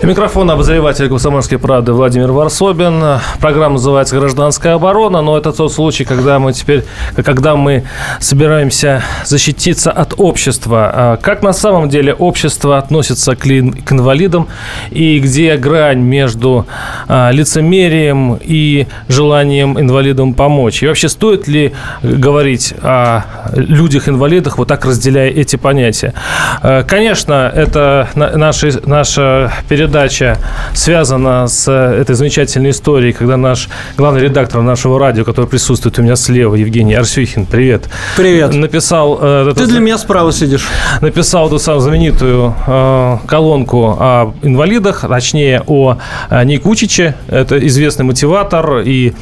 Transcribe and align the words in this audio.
Микрофон 0.00 0.48
обозреватель 0.48 1.08
«Комсомольской 1.08 1.58
правды» 1.58 1.92
Владимир 1.92 2.30
Варсобин. 2.30 3.18
Программа 3.40 3.74
называется 3.74 4.16
«Гражданская 4.16 4.74
оборона», 4.74 5.22
но 5.22 5.36
это 5.36 5.52
тот 5.52 5.72
случай, 5.72 6.04
когда 6.04 6.38
мы 6.38 6.52
теперь, 6.52 6.84
когда 7.16 7.56
мы 7.56 7.82
собираемся 8.20 9.02
защититься 9.24 9.90
от 9.90 10.14
общества. 10.16 10.92
А 10.94 11.16
как 11.16 11.42
на 11.42 11.52
самом 11.52 11.88
деле 11.88 12.14
общество 12.14 12.78
относится 12.78 13.34
к, 13.34 13.40
к 13.40 13.92
инвалидам 13.92 14.46
и 14.92 15.18
где 15.18 15.56
грань 15.56 16.00
между 16.00 16.66
а, 17.08 17.32
лицемерием 17.32 18.38
и 18.40 18.86
желанием 19.08 19.80
инвалидам 19.80 20.32
помочь? 20.32 20.80
И 20.84 20.86
вообще 20.86 21.08
стоит 21.08 21.48
ли 21.48 21.72
говорить 22.02 22.72
о 22.82 23.22
людях-инвалидах, 23.52 24.58
вот 24.58 24.68
так 24.68 24.84
разделяя 24.84 25.28
эти 25.28 25.56
понятия? 25.56 26.14
А, 26.62 26.84
конечно, 26.84 27.52
это 27.52 28.08
наша, 28.14 28.70
наша 28.86 29.52
передача 29.68 29.87
передача 29.88 30.36
связана 30.74 31.48
с 31.48 31.66
э, 31.66 32.00
этой 32.00 32.14
замечательной 32.14 32.70
историей, 32.70 33.12
когда 33.12 33.36
наш 33.36 33.68
главный 33.96 34.20
редактор 34.20 34.60
нашего 34.60 34.98
радио, 34.98 35.24
который 35.24 35.46
присутствует 35.46 35.98
у 35.98 36.02
меня 36.02 36.14
слева, 36.14 36.54
Евгений 36.54 36.94
Арсюхин, 36.94 37.46
привет. 37.46 37.88
Привет. 38.16 38.52
Написал... 38.54 39.18
Э, 39.20 39.52
Ты 39.56 39.66
для 39.66 39.80
меня 39.80 39.96
справа 39.96 40.30
сидишь. 40.32 40.68
Написал 41.00 41.46
эту 41.46 41.58
самую 41.58 41.80
знаменитую 41.80 42.54
э, 42.66 43.18
колонку 43.26 43.96
о 43.98 44.34
инвалидах, 44.42 45.06
точнее 45.08 45.62
о 45.66 45.96
э, 46.28 46.44
Никучиче. 46.44 47.14
Это 47.28 47.58
известный 47.66 48.04
мотиватор 48.04 48.80
и 48.80 49.14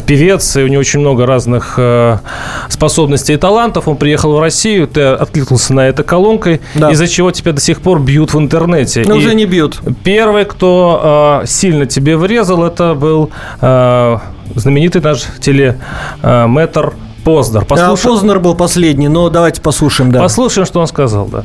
певец, 0.00 0.56
и 0.56 0.62
у 0.62 0.68
него 0.68 0.80
очень 0.80 1.00
много 1.00 1.26
разных 1.26 1.74
э, 1.76 2.18
способностей 2.68 3.34
и 3.34 3.36
талантов. 3.36 3.88
Он 3.88 3.96
приехал 3.96 4.32
в 4.34 4.40
Россию, 4.40 4.86
ты 4.88 5.02
откликнулся 5.02 5.74
на 5.74 5.88
это 5.88 6.02
колонкой, 6.02 6.60
да. 6.74 6.90
из-за 6.90 7.06
чего 7.08 7.30
тебя 7.30 7.52
до 7.52 7.60
сих 7.60 7.80
пор 7.80 8.00
бьют 8.00 8.34
в 8.34 8.38
интернете. 8.38 9.04
Ну, 9.06 9.16
уже 9.16 9.34
не 9.34 9.46
бьют. 9.46 9.80
Первый, 10.04 10.44
кто 10.44 11.40
э, 11.42 11.46
сильно 11.46 11.86
тебе 11.86 12.16
врезал, 12.16 12.64
это 12.64 12.94
был 12.94 13.30
э, 13.60 14.18
знаменитый 14.54 15.00
наш 15.00 15.24
телеметр 15.40 16.92
Познер. 17.24 17.64
Послушай... 17.64 18.02
Да, 18.02 18.08
Познер 18.10 18.40
был 18.40 18.54
последний, 18.56 19.08
но 19.08 19.28
давайте 19.28 19.60
послушаем, 19.60 20.10
да. 20.10 20.20
Послушаем, 20.20 20.66
что 20.66 20.80
он 20.80 20.88
сказал, 20.88 21.26
да. 21.26 21.44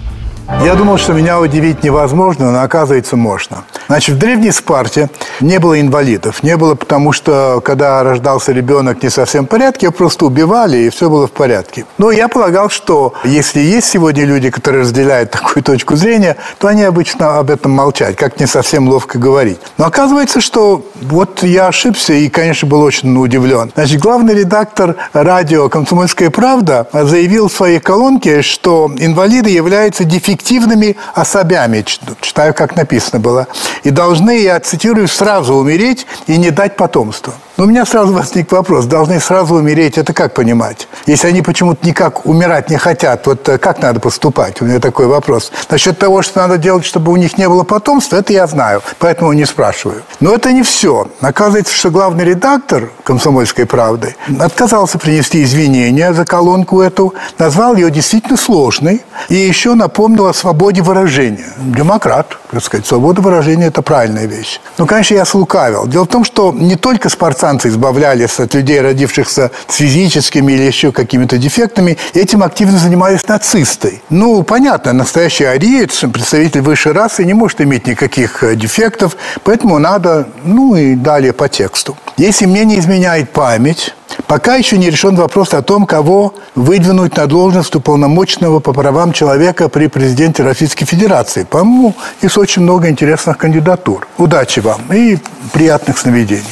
Я 0.63 0.75
думал, 0.75 0.97
что 0.97 1.13
меня 1.13 1.39
удивить 1.39 1.83
невозможно, 1.83 2.51
но 2.51 2.61
оказывается 2.61 3.15
можно. 3.17 3.57
Значит, 3.87 4.15
в 4.15 4.19
Древней 4.19 4.51
Спарте 4.51 5.09
не 5.39 5.59
было 5.59 5.79
инвалидов. 5.79 6.43
Не 6.43 6.57
было, 6.57 6.75
потому 6.75 7.11
что, 7.11 7.61
когда 7.63 8.03
рождался 8.03 8.51
ребенок 8.51 9.01
не 9.01 9.09
совсем 9.09 9.45
в 9.45 9.47
порядке, 9.47 9.85
его 9.85 9.93
просто 9.93 10.25
убивали, 10.25 10.77
и 10.77 10.89
все 10.89 11.09
было 11.09 11.27
в 11.27 11.31
порядке. 11.31 11.85
Но 11.97 12.11
я 12.11 12.27
полагал, 12.27 12.69
что 12.69 13.13
если 13.23 13.59
есть 13.59 13.87
сегодня 13.87 14.25
люди, 14.25 14.49
которые 14.49 14.81
разделяют 14.83 15.31
такую 15.31 15.63
точку 15.63 15.95
зрения, 15.95 16.37
то 16.59 16.67
они 16.67 16.83
обычно 16.83 17.39
об 17.39 17.49
этом 17.49 17.71
молчат, 17.71 18.15
как 18.15 18.39
не 18.39 18.45
совсем 18.45 18.89
ловко 18.89 19.17
говорить. 19.17 19.59
Но 19.77 19.85
оказывается, 19.85 20.41
что 20.41 20.85
вот 21.01 21.43
я 21.43 21.67
ошибся 21.67 22.13
и, 22.13 22.29
конечно, 22.29 22.67
был 22.67 22.81
очень 22.81 23.15
удивлен. 23.17 23.71
Значит, 23.75 24.01
главный 24.01 24.33
редактор 24.33 24.95
радио 25.13 25.69
«Комсомольская 25.69 26.29
правда» 26.29 26.87
заявил 26.91 27.47
в 27.47 27.53
своей 27.53 27.79
колонке, 27.79 28.41
что 28.41 28.91
инвалиды 28.97 29.49
являются 29.49 30.03
дефективными 30.03 30.97
особями, 31.13 31.85
читаю, 32.21 32.53
как 32.53 32.75
написано 32.75 33.19
было, 33.19 33.47
и 33.83 33.89
должны, 33.89 34.39
я 34.39 34.59
цитирую, 34.59 35.07
сразу 35.07 35.55
умереть 35.55 36.05
и 36.27 36.37
не 36.37 36.51
дать 36.51 36.75
потомства. 36.75 37.33
Но 37.57 37.63
у 37.63 37.67
меня 37.67 37.87
сразу 37.87 38.13
возник 38.13 38.51
вопрос, 38.51 38.85
должны 38.85 39.19
сразу 39.19 39.55
умереть, 39.55 39.97
это 39.97 40.13
как 40.13 40.35
понимать? 40.35 40.87
Если 41.07 41.27
они 41.27 41.41
почему-то 41.41 41.85
никак 41.87 42.27
умирать 42.27 42.69
не 42.69 42.77
хотят, 42.77 43.25
вот 43.25 43.49
э, 43.49 43.57
как 43.57 43.81
надо 43.81 43.99
поступать? 43.99 44.61
У 44.61 44.65
меня 44.65 44.79
такой 44.79 45.07
вопрос. 45.07 45.51
Насчет 45.67 45.97
того, 45.97 46.21
что 46.21 46.39
надо 46.39 46.59
делать, 46.59 46.85
чтобы 46.85 47.11
у 47.11 47.15
них 47.15 47.35
не 47.39 47.49
было 47.49 47.63
потомства, 47.63 48.17
это 48.17 48.31
я 48.31 48.45
знаю, 48.45 48.83
поэтому 48.99 49.33
не 49.33 49.45
спрашиваю. 49.45 50.03
Но 50.19 50.35
это 50.35 50.51
не 50.51 50.61
все. 50.61 51.07
Оказывается, 51.19 51.73
что 51.73 51.89
главный 51.89 52.25
редактор 52.25 52.91
«Комсомольской 53.03 53.65
правды» 53.65 54.15
отказался 54.39 54.99
принести 54.99 55.41
извинения 55.43 56.13
за 56.13 56.25
колонку 56.25 56.81
эту, 56.81 57.15
назвал 57.39 57.75
ее 57.75 57.89
действительно 57.89 58.37
сложной 58.37 59.01
и 59.29 59.35
еще 59.35 59.73
напомнил 59.73 60.27
о 60.27 60.33
свободе 60.33 60.83
выражения. 60.83 61.47
Демократ, 61.57 62.37
так 62.51 62.63
сказать, 62.63 62.85
свобода 62.85 63.21
выражения– 63.21 63.66
это 63.67 63.81
правильная 63.81 64.25
вещь. 64.25 64.59
Но, 64.77 64.85
конечно, 64.85 65.15
я 65.15 65.25
слукавил. 65.25 65.87
Дело 65.87 66.05
в 66.05 66.07
том, 66.07 66.23
что 66.23 66.51
не 66.51 66.75
только 66.75 67.09
спартанцы 67.09 67.69
избавлялись 67.69 68.39
от 68.39 68.53
людей, 68.53 68.81
родившихся 68.81 69.51
с 69.67 69.75
физическими 69.75 70.53
или 70.53 70.63
еще 70.63 70.91
какими-то 70.91 71.37
дефектами. 71.37 71.97
Этим 72.13 72.43
активно 72.43 72.77
занимались 72.77 73.27
нацисты. 73.27 74.01
Ну, 74.09 74.43
понятно, 74.43 74.93
настоящий 74.93 75.45
ариец, 75.45 76.03
представитель 76.11 76.61
высшей 76.61 76.91
расы, 76.93 77.23
не 77.25 77.33
может 77.33 77.61
иметь 77.61 77.87
никаких 77.87 78.43
э, 78.43 78.55
дефектов, 78.55 79.17
поэтому 79.43 79.79
надо, 79.79 80.27
ну 80.43 80.75
и 80.75 80.95
далее 80.95 81.33
по 81.33 81.49
тексту. 81.49 81.97
Если 82.17 82.45
мне 82.45 82.65
не 82.65 82.79
изменяет 82.79 83.31
память, 83.31 83.93
Пока 84.27 84.55
еще 84.55 84.77
не 84.77 84.89
решен 84.89 85.15
вопрос 85.15 85.53
о 85.53 85.61
том, 85.61 85.85
кого 85.85 86.33
выдвинуть 86.55 87.15
на 87.17 87.27
должность 87.27 87.75
уполномоченного 87.75 88.59
по 88.59 88.73
правам 88.73 89.13
человека 89.13 89.69
при 89.69 89.87
президенте 89.87 90.43
Российской 90.43 90.85
Федерации. 90.85 91.43
По-моему, 91.43 91.95
есть 92.21 92.37
очень 92.37 92.61
много 92.61 92.89
интересных 92.89 93.37
кандидатур. 93.37 94.07
Удачи 94.17 94.59
вам 94.59 94.81
и 94.91 95.17
приятных 95.53 95.97
сновидений. 95.97 96.43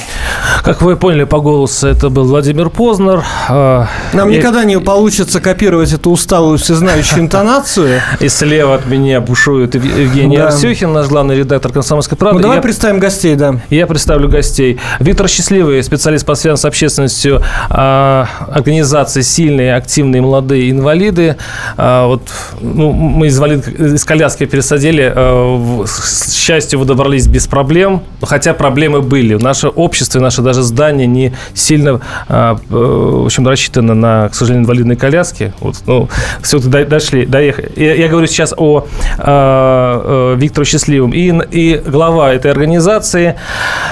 Как 0.63 0.81
вы 0.81 0.95
поняли 0.95 1.25
по 1.25 1.39
голосу, 1.39 1.87
это 1.87 2.09
был 2.09 2.25
Владимир 2.25 2.69
Познер. 2.69 3.23
А, 3.49 3.87
Нам 4.13 4.29
Я... 4.29 4.37
никогда 4.37 4.63
не 4.63 4.79
получится 4.79 5.39
копировать 5.41 5.91
эту 5.93 6.11
усталую 6.11 6.57
всезнающую 6.57 7.19
интонацию. 7.19 8.01
И 8.19 8.29
слева 8.29 8.75
от 8.75 8.85
меня 8.85 9.21
бушует 9.21 9.75
Евгений 9.75 10.37
да. 10.37 10.47
Арсюхин, 10.47 10.93
наш 10.93 11.07
главный 11.07 11.37
редактор 11.37 11.71
«Комсомольской 11.71 12.17
правды». 12.17 12.37
Ну, 12.37 12.41
давай 12.41 12.57
Я... 12.57 12.61
представим 12.61 12.99
гостей, 12.99 13.35
да. 13.35 13.59
Я 13.69 13.85
представлю 13.87 14.29
гостей. 14.29 14.79
Виктор 14.99 15.27
Счастливый, 15.27 15.83
специалист 15.83 16.25
по 16.25 16.35
связям 16.35 16.57
с 16.57 16.65
общественностью 16.65 17.41
а, 17.69 18.27
организации 18.51 19.21
«Сильные, 19.21 19.75
активные, 19.75 20.21
молодые 20.21 20.71
инвалиды». 20.71 21.37
А, 21.77 22.07
вот, 22.07 22.21
ну, 22.61 22.91
мы 22.91 23.27
из, 23.27 23.37
инвалид, 23.37 23.67
из 23.67 24.03
коляски 24.03 24.45
пересадили. 24.45 25.11
А, 25.15 25.83
к 25.83 26.31
счастью, 26.31 26.79
вы 26.79 26.85
добрались 26.85 27.27
без 27.27 27.47
проблем, 27.47 28.03
хотя 28.21 28.53
проблемы 28.53 29.01
были. 29.01 29.35
Наше 29.35 29.67
общество, 29.67 30.19
наше 30.19 30.41
даже 30.41 30.63
здание 30.63 31.07
не 31.07 31.33
сильно 31.53 31.99
в 32.27 33.25
общем, 33.25 33.47
рассчитано 33.47 33.93
на, 33.93 34.29
к 34.29 34.35
сожалению, 34.35 34.63
инвалидные 34.63 34.97
коляски. 34.97 35.53
Вот, 35.59 35.75
ну, 35.85 36.09
все-таки 36.41 36.85
дошли, 36.85 37.25
доехали. 37.25 37.71
Я, 37.75 37.95
я 37.95 38.07
говорю 38.07 38.27
сейчас 38.27 38.53
о, 38.57 38.87
о 39.17 40.35
Викторе 40.35 40.65
Счастливом. 40.65 41.11
И, 41.11 41.33
и 41.51 41.81
глава 41.85 42.33
этой 42.33 42.51
организации 42.51 43.35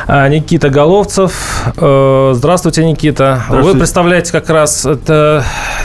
Никита 0.08 0.70
Головцев. 0.70 1.34
Здравствуйте, 1.76 2.86
Никита. 2.86 3.43
Вы 3.50 3.76
представляете 3.76 4.32
как 4.32 4.50
раз 4.50 4.86
это 4.86 5.44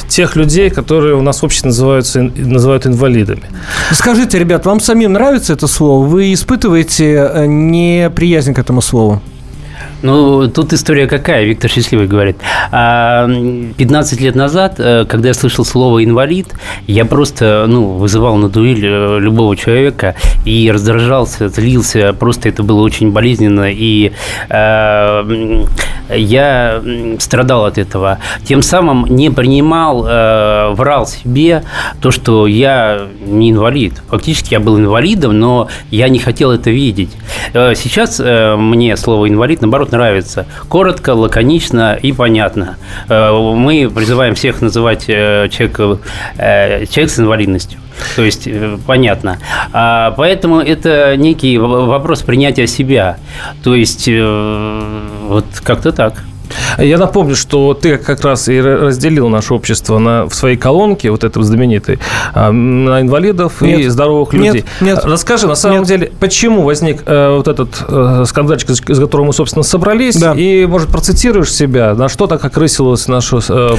тех 0.08 0.36
людей, 0.36 0.70
которые 0.70 1.14
у 1.14 1.22
нас 1.22 1.40
в 1.40 1.44
обществе 1.44 1.68
называются, 1.68 2.22
называют 2.22 2.86
инвалидами. 2.86 3.42
Скажите, 3.92 4.38
ребят, 4.38 4.66
вам 4.66 4.80
самим 4.80 5.12
нравится 5.12 5.52
это 5.52 5.66
слово? 5.66 6.06
Вы 6.06 6.32
испытываете 6.32 7.14
э, 7.14 7.46
неприязнь 7.46 8.54
к 8.54 8.58
этому 8.58 8.80
слову? 8.80 9.22
Ну, 10.00 10.48
тут 10.48 10.72
история 10.72 11.08
какая, 11.08 11.44
Виктор 11.44 11.68
Счастливый 11.68 12.06
говорит. 12.06 12.36
15 12.70 12.70
а, 12.70 14.22
лет 14.22 14.36
назад, 14.36 14.74
э, 14.78 15.04
когда 15.06 15.28
я 15.28 15.34
слышал 15.34 15.64
слово 15.64 16.04
«инвалид», 16.04 16.54
я 16.86 17.04
просто 17.04 17.66
ну, 17.66 17.94
вызывал 17.94 18.36
на 18.36 18.48
дуэль 18.48 18.84
э, 18.84 19.18
любого 19.18 19.56
человека 19.56 20.14
и 20.44 20.70
раздражался, 20.70 21.48
злился. 21.48 22.12
Просто 22.12 22.48
это 22.48 22.62
было 22.62 22.82
очень 22.82 23.10
болезненно, 23.10 23.72
и 23.72 24.12
э, 24.48 25.64
я 26.14 26.80
страдал 27.18 27.64
от 27.64 27.76
этого. 27.76 28.18
Тем 28.44 28.62
самым 28.62 29.06
не 29.06 29.30
принимал, 29.30 30.02
врал 30.74 31.06
себе 31.06 31.64
то, 32.00 32.10
что 32.10 32.46
я 32.46 33.08
не 33.26 33.50
инвалид. 33.50 33.94
Фактически 34.08 34.54
я 34.54 34.60
был 34.60 34.78
инвалидом, 34.78 35.38
но 35.38 35.68
я 35.90 36.08
не 36.08 36.18
хотел 36.18 36.52
это 36.52 36.70
видеть. 36.70 37.10
Сейчас 37.52 38.20
мне 38.20 38.96
слово 38.96 39.28
«инвалид», 39.28 39.60
наоборот, 39.60 39.87
наоборот, 39.88 39.92
нравится. 39.92 40.46
Коротко, 40.68 41.10
лаконично 41.14 41.98
и 42.00 42.12
понятно. 42.12 42.76
Э, 43.08 43.32
мы 43.32 43.90
призываем 43.94 44.34
всех 44.34 44.62
называть 44.62 45.04
э, 45.08 45.48
человека, 45.50 45.98
э, 46.38 46.86
человек 46.86 47.10
с 47.10 47.18
инвалидностью. 47.18 47.78
То 48.14 48.22
есть, 48.22 48.48
понятно. 48.86 49.38
А, 49.72 50.12
поэтому 50.16 50.60
это 50.60 51.16
некий 51.16 51.58
вопрос 51.58 52.22
принятия 52.22 52.68
себя. 52.68 53.16
То 53.64 53.74
есть, 53.74 54.08
вот 54.08 55.46
как-то 55.64 55.90
так. 55.90 56.22
Я 56.78 56.98
напомню, 56.98 57.34
что 57.34 57.74
ты 57.74 57.96
как 57.96 58.22
раз 58.22 58.48
и 58.48 58.60
разделил 58.60 59.28
наше 59.28 59.54
общество 59.54 59.98
на, 59.98 60.24
в 60.26 60.34
своей 60.34 60.56
колонке, 60.56 61.10
вот 61.10 61.24
этой 61.24 61.42
знаменитой, 61.42 61.98
а, 62.34 62.52
на 62.52 63.00
инвалидов 63.00 63.60
нет, 63.60 63.80
и 63.80 63.88
здоровых 63.88 64.32
людей. 64.32 64.64
Нет, 64.80 64.96
нет. 64.96 65.04
Расскажи, 65.04 65.46
на 65.46 65.54
самом 65.54 65.80
нет. 65.80 65.88
деле, 65.88 66.12
почему 66.20 66.62
возник 66.62 67.02
э, 67.06 67.36
вот 67.36 67.48
этот 67.48 67.84
э, 67.88 68.24
скандальчик, 68.26 68.70
из 68.70 68.98
которого 68.98 69.26
мы, 69.26 69.32
собственно, 69.32 69.62
собрались, 69.62 70.16
да. 70.16 70.34
и, 70.34 70.66
может, 70.66 70.88
процитируешь 70.88 71.52
себя, 71.52 71.94
на 71.94 72.08
что 72.08 72.26
так 72.26 72.44
окрысилось 72.44 73.08
наше 73.08 73.38
э, 73.48 73.70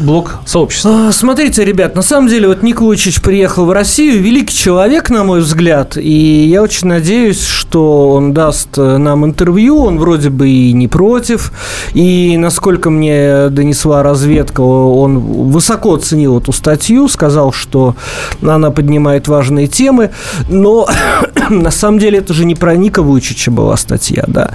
блок 0.00 0.36
сообщества? 0.46 1.08
А, 1.08 1.12
смотрите, 1.12 1.64
ребят, 1.64 1.94
на 1.94 2.02
самом 2.02 2.28
деле, 2.28 2.48
вот 2.48 2.62
Ник 2.62 2.80
приехал 3.22 3.66
в 3.66 3.72
Россию, 3.72 4.22
великий 4.22 4.54
человек, 4.54 5.10
на 5.10 5.24
мой 5.24 5.40
взгляд, 5.40 5.96
и 5.96 6.46
я 6.46 6.62
очень 6.62 6.88
надеюсь, 6.88 7.44
что 7.44 8.10
он 8.10 8.32
даст 8.32 8.78
э, 8.78 8.96
нам 8.96 9.24
интервью, 9.24 9.84
он 9.84 9.98
вроде 9.98 10.30
бы 10.30 10.48
и 10.48 10.72
не 10.72 10.88
против, 10.88 11.52
и, 11.94 12.00
насколько 12.36 12.90
мне 12.90 13.48
донесла 13.48 14.02
разведка, 14.02 14.60
он 14.60 15.18
высоко 15.18 15.94
оценил 15.94 16.38
эту 16.38 16.52
статью, 16.52 17.08
сказал, 17.08 17.52
что 17.52 17.94
она 18.42 18.70
поднимает 18.70 19.28
важные 19.28 19.66
темы, 19.66 20.10
но 20.48 20.88
на 21.50 21.70
самом 21.70 21.98
деле 21.98 22.18
это 22.18 22.34
же 22.34 22.44
не 22.44 22.54
про 22.54 22.76
Ника 22.76 23.02
Вуйчича 23.02 23.50
была 23.50 23.76
статья, 23.76 24.24
да. 24.26 24.52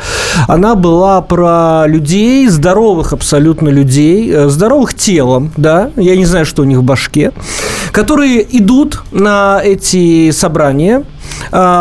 Она 0.47 0.75
была 0.75 1.21
про 1.21 1.85
людей, 1.87 2.47
здоровых 2.47 3.13
абсолютно 3.13 3.69
людей, 3.69 4.31
э, 4.31 4.49
здоровых 4.49 4.93
телом, 4.93 5.51
да, 5.57 5.91
я 5.95 6.15
не 6.15 6.25
знаю, 6.25 6.45
что 6.45 6.61
у 6.61 6.65
них 6.65 6.79
в 6.79 6.83
башке, 6.83 7.31
которые 7.91 8.45
идут 8.57 9.03
на 9.11 9.61
эти 9.63 10.31
собрания, 10.31 11.03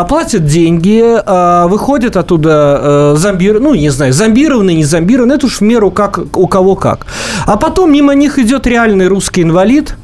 платят 0.05 0.45
деньги, 0.45 1.03
а, 1.03 1.67
выходят 1.67 2.17
оттуда 2.17 2.79
э, 2.81 3.15
зомбир, 3.17 3.59
ну, 3.59 3.73
не 3.73 3.89
знаю, 3.89 4.13
зомбированные, 4.13 4.75
не 4.75 4.83
зомбированные, 4.83 5.37
это 5.37 5.45
уж 5.47 5.57
в 5.57 5.61
меру 5.61 5.91
как 5.91 6.37
у 6.37 6.47
кого 6.47 6.75
как. 6.75 7.07
А 7.45 7.57
потом 7.57 7.91
мимо 7.91 8.13
них 8.13 8.39
идет 8.39 8.67
реальный 8.67 9.07
русский 9.07 9.41
инвалид, 9.41 9.95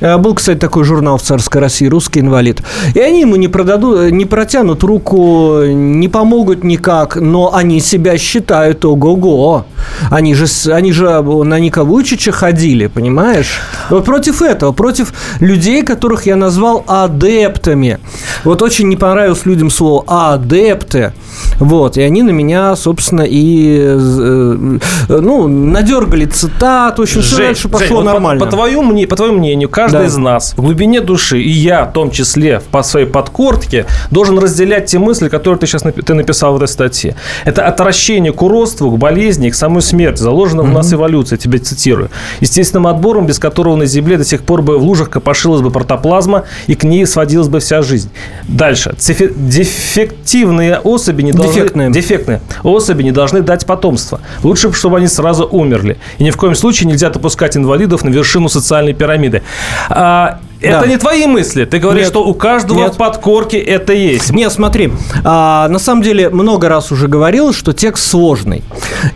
был, 0.00 0.34
кстати, 0.34 0.58
такой 0.58 0.84
журнал 0.84 1.18
в 1.18 1.22
царской 1.22 1.60
России 1.60 1.86
«Русский 1.86 2.20
инвалид». 2.20 2.62
И 2.94 3.00
они 3.00 3.20
ему 3.22 3.36
не, 3.36 3.48
продадут, 3.48 4.10
не 4.10 4.24
протянут 4.24 4.82
руку, 4.82 5.62
не 5.64 6.08
помогут 6.08 6.64
никак, 6.64 7.16
но 7.16 7.54
они 7.54 7.80
себя 7.80 8.16
считают 8.18 8.84
ого-го. 8.84 9.66
Они 10.10 10.34
же, 10.34 10.46
они 10.72 10.92
же 10.92 11.22
на 11.22 11.58
Ника 11.58 11.84
Вуйчича 11.84 12.32
ходили, 12.32 12.86
понимаешь? 12.86 13.60
Вот 13.90 14.04
против 14.04 14.42
этого, 14.42 14.72
против 14.72 15.12
людей, 15.40 15.82
которых 15.82 16.26
я 16.26 16.36
назвал 16.36 16.84
адептами. 16.86 17.98
Вот 18.44 18.62
очень 18.62 18.88
не 18.88 18.96
понравилось 18.96 19.46
людям 19.46 19.70
слово 19.70 20.04
«адепты». 20.06 21.12
Вот, 21.60 21.96
и 21.96 22.02
они 22.02 22.22
на 22.22 22.30
меня, 22.30 22.76
собственно, 22.76 23.22
и, 23.22 23.78
э, 23.80 24.78
ну, 25.08 25.48
надергали 25.48 26.24
цитат, 26.26 26.98
в 26.98 27.02
общем, 27.02 27.22
все 27.22 27.36
дальше 27.36 27.68
пошло 27.68 27.98
Жень, 27.98 28.04
нормально. 28.04 28.40
По, 28.40 28.46
по, 28.46 28.56
твоему, 28.56 29.06
по 29.06 29.16
твоему 29.16 29.38
мнению, 29.38 29.68
каждый 29.68 29.87
да. 29.92 30.04
из 30.04 30.16
нас 30.16 30.54
в 30.56 30.62
глубине 30.62 31.00
души, 31.00 31.40
и 31.40 31.48
я 31.48 31.84
в 31.84 31.92
том 31.92 32.10
числе 32.10 32.60
по 32.70 32.82
своей 32.82 33.06
подкортке, 33.06 33.86
должен 34.10 34.38
разделять 34.38 34.86
те 34.86 34.98
мысли, 34.98 35.28
которые 35.28 35.58
ты 35.58 35.66
сейчас 35.66 35.82
ты 35.82 36.14
написал 36.14 36.54
в 36.54 36.56
этой 36.56 36.68
статье. 36.68 37.16
Это 37.44 37.66
отвращение 37.66 38.32
к 38.32 38.42
уродству, 38.42 38.90
к 38.90 38.98
болезни, 38.98 39.50
к 39.50 39.54
самой 39.54 39.82
смерти, 39.82 40.20
заложено 40.20 40.62
mm-hmm. 40.62 40.70
в 40.70 40.72
нас 40.72 40.92
эволюция, 40.92 41.36
тебя 41.36 41.58
цитирую. 41.58 42.10
Естественным 42.40 42.86
отбором, 42.86 43.26
без 43.26 43.38
которого 43.38 43.76
на 43.76 43.86
Земле 43.86 44.16
до 44.16 44.24
сих 44.24 44.42
пор 44.42 44.62
бы 44.62 44.78
в 44.78 44.82
лужах 44.82 45.10
копошилась 45.10 45.60
бы 45.60 45.70
протоплазма, 45.70 46.44
и 46.66 46.74
к 46.74 46.84
ней 46.84 47.06
сводилась 47.06 47.48
бы 47.48 47.60
вся 47.60 47.82
жизнь. 47.82 48.10
Дальше. 48.46 48.94
Дефективные 48.98 50.78
особи 50.78 51.22
не 51.22 51.32
должны... 51.32 51.54
Дефектные. 51.54 51.90
Дефектные. 51.90 52.40
Особи 52.62 53.02
не 53.02 53.12
должны 53.12 53.42
дать 53.42 53.66
потомство. 53.66 54.20
Лучше, 54.42 54.72
чтобы 54.72 54.98
они 54.98 55.08
сразу 55.08 55.46
умерли. 55.46 55.98
И 56.18 56.24
ни 56.24 56.30
в 56.30 56.36
коем 56.36 56.54
случае 56.54 56.88
нельзя 56.88 57.10
допускать 57.10 57.56
инвалидов 57.56 58.04
на 58.04 58.08
вершину 58.08 58.48
социальной 58.48 58.94
пирамиды. 58.94 59.42
А, 59.90 60.38
это 60.60 60.80
да. 60.80 60.86
не 60.86 60.96
твои 60.96 61.26
мысли. 61.26 61.64
Ты 61.64 61.78
говоришь, 61.78 62.04
Нет. 62.04 62.10
что 62.10 62.24
у 62.24 62.34
каждого 62.34 62.78
Нет. 62.78 62.94
в 62.94 62.96
подкорке 62.96 63.58
это 63.58 63.92
есть. 63.92 64.30
Нет, 64.32 64.52
смотри. 64.52 64.92
А, 65.24 65.68
на 65.68 65.78
самом 65.78 66.02
деле, 66.02 66.30
много 66.30 66.68
раз 66.68 66.90
уже 66.90 67.06
говорил, 67.06 67.52
что 67.52 67.72
текст 67.72 68.08
сложный. 68.08 68.64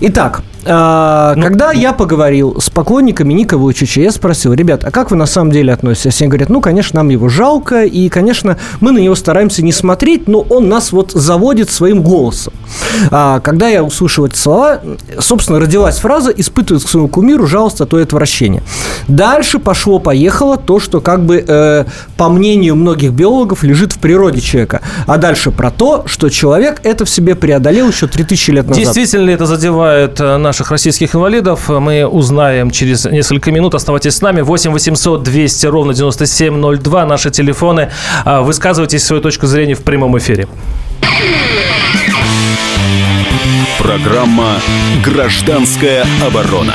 Итак, 0.00 0.42
а, 0.64 1.34
ну, 1.36 1.42
когда 1.42 1.72
я 1.72 1.92
поговорил 1.92 2.60
с 2.60 2.70
поклонниками 2.70 3.32
Ника 3.32 3.58
Вуйчича, 3.58 4.00
я 4.00 4.12
спросил, 4.12 4.52
ребят, 4.52 4.84
а 4.84 4.90
как 4.90 5.10
вы 5.10 5.16
на 5.16 5.26
самом 5.26 5.50
деле 5.50 5.72
относитесь? 5.72 6.20
Они 6.20 6.28
говорят, 6.28 6.48
ну, 6.48 6.60
конечно, 6.60 6.98
нам 6.98 7.08
его 7.08 7.28
жалко, 7.28 7.84
и, 7.84 8.08
конечно, 8.08 8.58
мы 8.80 8.92
на 8.92 8.98
него 8.98 9.14
стараемся 9.14 9.62
не 9.62 9.72
смотреть, 9.72 10.28
но 10.28 10.40
он 10.40 10.68
нас 10.68 10.92
вот 10.92 11.12
заводит 11.12 11.70
своим 11.70 12.02
голосом. 12.02 12.52
А, 13.10 13.40
когда 13.40 13.68
я 13.68 13.82
услышал 13.82 14.26
эти 14.26 14.36
слова, 14.36 14.80
собственно, 15.18 15.58
родилась 15.58 15.98
фраза 15.98 16.30
«испытывает 16.30 16.84
к 16.84 16.88
своему 16.88 17.08
кумиру 17.08 17.46
жалость, 17.46 17.80
а 17.80 17.86
то 17.86 17.98
и 17.98 18.02
отвращение». 18.02 18.62
Дальше 19.08 19.58
пошло-поехало 19.58 20.56
то, 20.56 20.78
что 20.78 21.00
как 21.00 21.24
бы, 21.24 21.44
э, 21.46 21.84
по 22.16 22.28
мнению 22.28 22.76
многих 22.76 23.12
биологов, 23.12 23.64
лежит 23.64 23.92
в 23.92 23.98
природе 23.98 24.40
человека. 24.40 24.80
А 25.06 25.18
дальше 25.18 25.50
про 25.50 25.70
то, 25.70 26.04
что 26.06 26.28
человек 26.28 26.80
это 26.84 27.04
в 27.04 27.10
себе 27.10 27.34
преодолел 27.34 27.88
еще 27.88 28.06
3000 28.06 28.50
лет 28.50 28.68
назад. 28.68 28.84
Действительно 28.84 29.30
это 29.30 29.46
задевает 29.46 30.18
на 30.18 30.51
наших 30.52 30.70
российских 30.70 31.14
инвалидов. 31.14 31.70
Мы 31.70 32.06
узнаем 32.06 32.70
через 32.70 33.06
несколько 33.06 33.50
минут. 33.50 33.74
Оставайтесь 33.74 34.16
с 34.16 34.20
нами. 34.20 34.42
8 34.42 34.70
800 34.70 35.22
200 35.22 35.66
ровно 35.66 35.94
9702. 35.94 37.06
Наши 37.06 37.30
телефоны. 37.30 37.90
А, 38.26 38.42
высказывайтесь 38.42 39.02
свою 39.02 39.22
точку 39.22 39.46
зрения 39.46 39.74
в 39.74 39.80
прямом 39.80 40.18
эфире. 40.18 40.46
Программа 43.78 44.60
«Гражданская 45.02 46.04
оборона». 46.22 46.74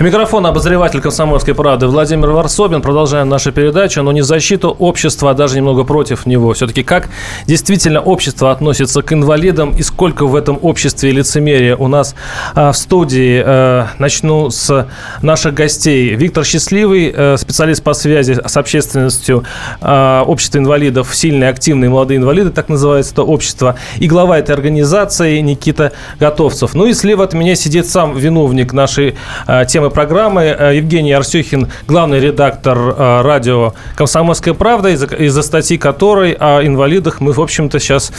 Микрофон 0.00 0.46
обозреватель 0.46 1.00
«Комсомольской 1.00 1.56
правды» 1.56 1.88
Владимир 1.88 2.30
Варсобин. 2.30 2.82
Продолжаем 2.82 3.28
нашу 3.28 3.50
передачу, 3.50 4.00
но 4.00 4.12
не 4.12 4.22
защиту 4.22 4.70
общества, 4.70 5.32
а 5.32 5.34
даже 5.34 5.56
немного 5.56 5.82
против 5.82 6.24
него. 6.24 6.52
Все-таки 6.52 6.84
как 6.84 7.08
действительно 7.46 8.00
общество 8.00 8.52
относится 8.52 9.02
к 9.02 9.12
инвалидам 9.12 9.74
и 9.76 9.82
сколько 9.82 10.24
в 10.26 10.36
этом 10.36 10.56
обществе 10.62 11.10
лицемерия 11.10 11.74
у 11.74 11.88
нас 11.88 12.14
а, 12.54 12.70
в 12.70 12.76
студии. 12.76 13.42
А, 13.44 13.88
начну 13.98 14.50
с 14.50 14.86
наших 15.20 15.54
гостей. 15.54 16.14
Виктор 16.14 16.44
Счастливый, 16.44 17.12
а, 17.12 17.36
специалист 17.36 17.82
по 17.82 17.92
связи 17.92 18.34
с 18.34 18.56
общественностью 18.56 19.42
а, 19.80 20.22
общества 20.22 20.58
инвалидов 20.58 21.10
«Сильные, 21.12 21.50
активные, 21.50 21.90
молодые 21.90 22.18
инвалиды», 22.18 22.50
так 22.50 22.68
называется 22.68 23.14
это 23.14 23.24
общество, 23.24 23.74
и 23.96 24.06
глава 24.06 24.38
этой 24.38 24.54
организации 24.54 25.40
Никита 25.40 25.90
Готовцев. 26.20 26.74
Ну 26.74 26.86
и 26.86 26.92
слева 26.92 27.24
от 27.24 27.32
меня 27.32 27.56
сидит 27.56 27.88
сам 27.88 28.16
виновник 28.16 28.72
нашей 28.72 29.16
а, 29.48 29.64
темы 29.64 29.87
программы. 29.90 30.42
Э, 30.42 30.76
Евгений 30.76 31.12
Арсюхин, 31.12 31.68
главный 31.86 32.20
редактор 32.20 32.78
э, 32.78 33.22
радио 33.22 33.74
«Комсомольская 33.96 34.54
правда», 34.54 34.90
из-за, 34.90 35.06
из 35.06 35.36
статьи 35.44 35.78
которой 35.78 36.32
о 36.32 36.64
инвалидах 36.64 37.20
мы, 37.20 37.32
в 37.32 37.40
общем-то, 37.40 37.78
сейчас 37.78 38.12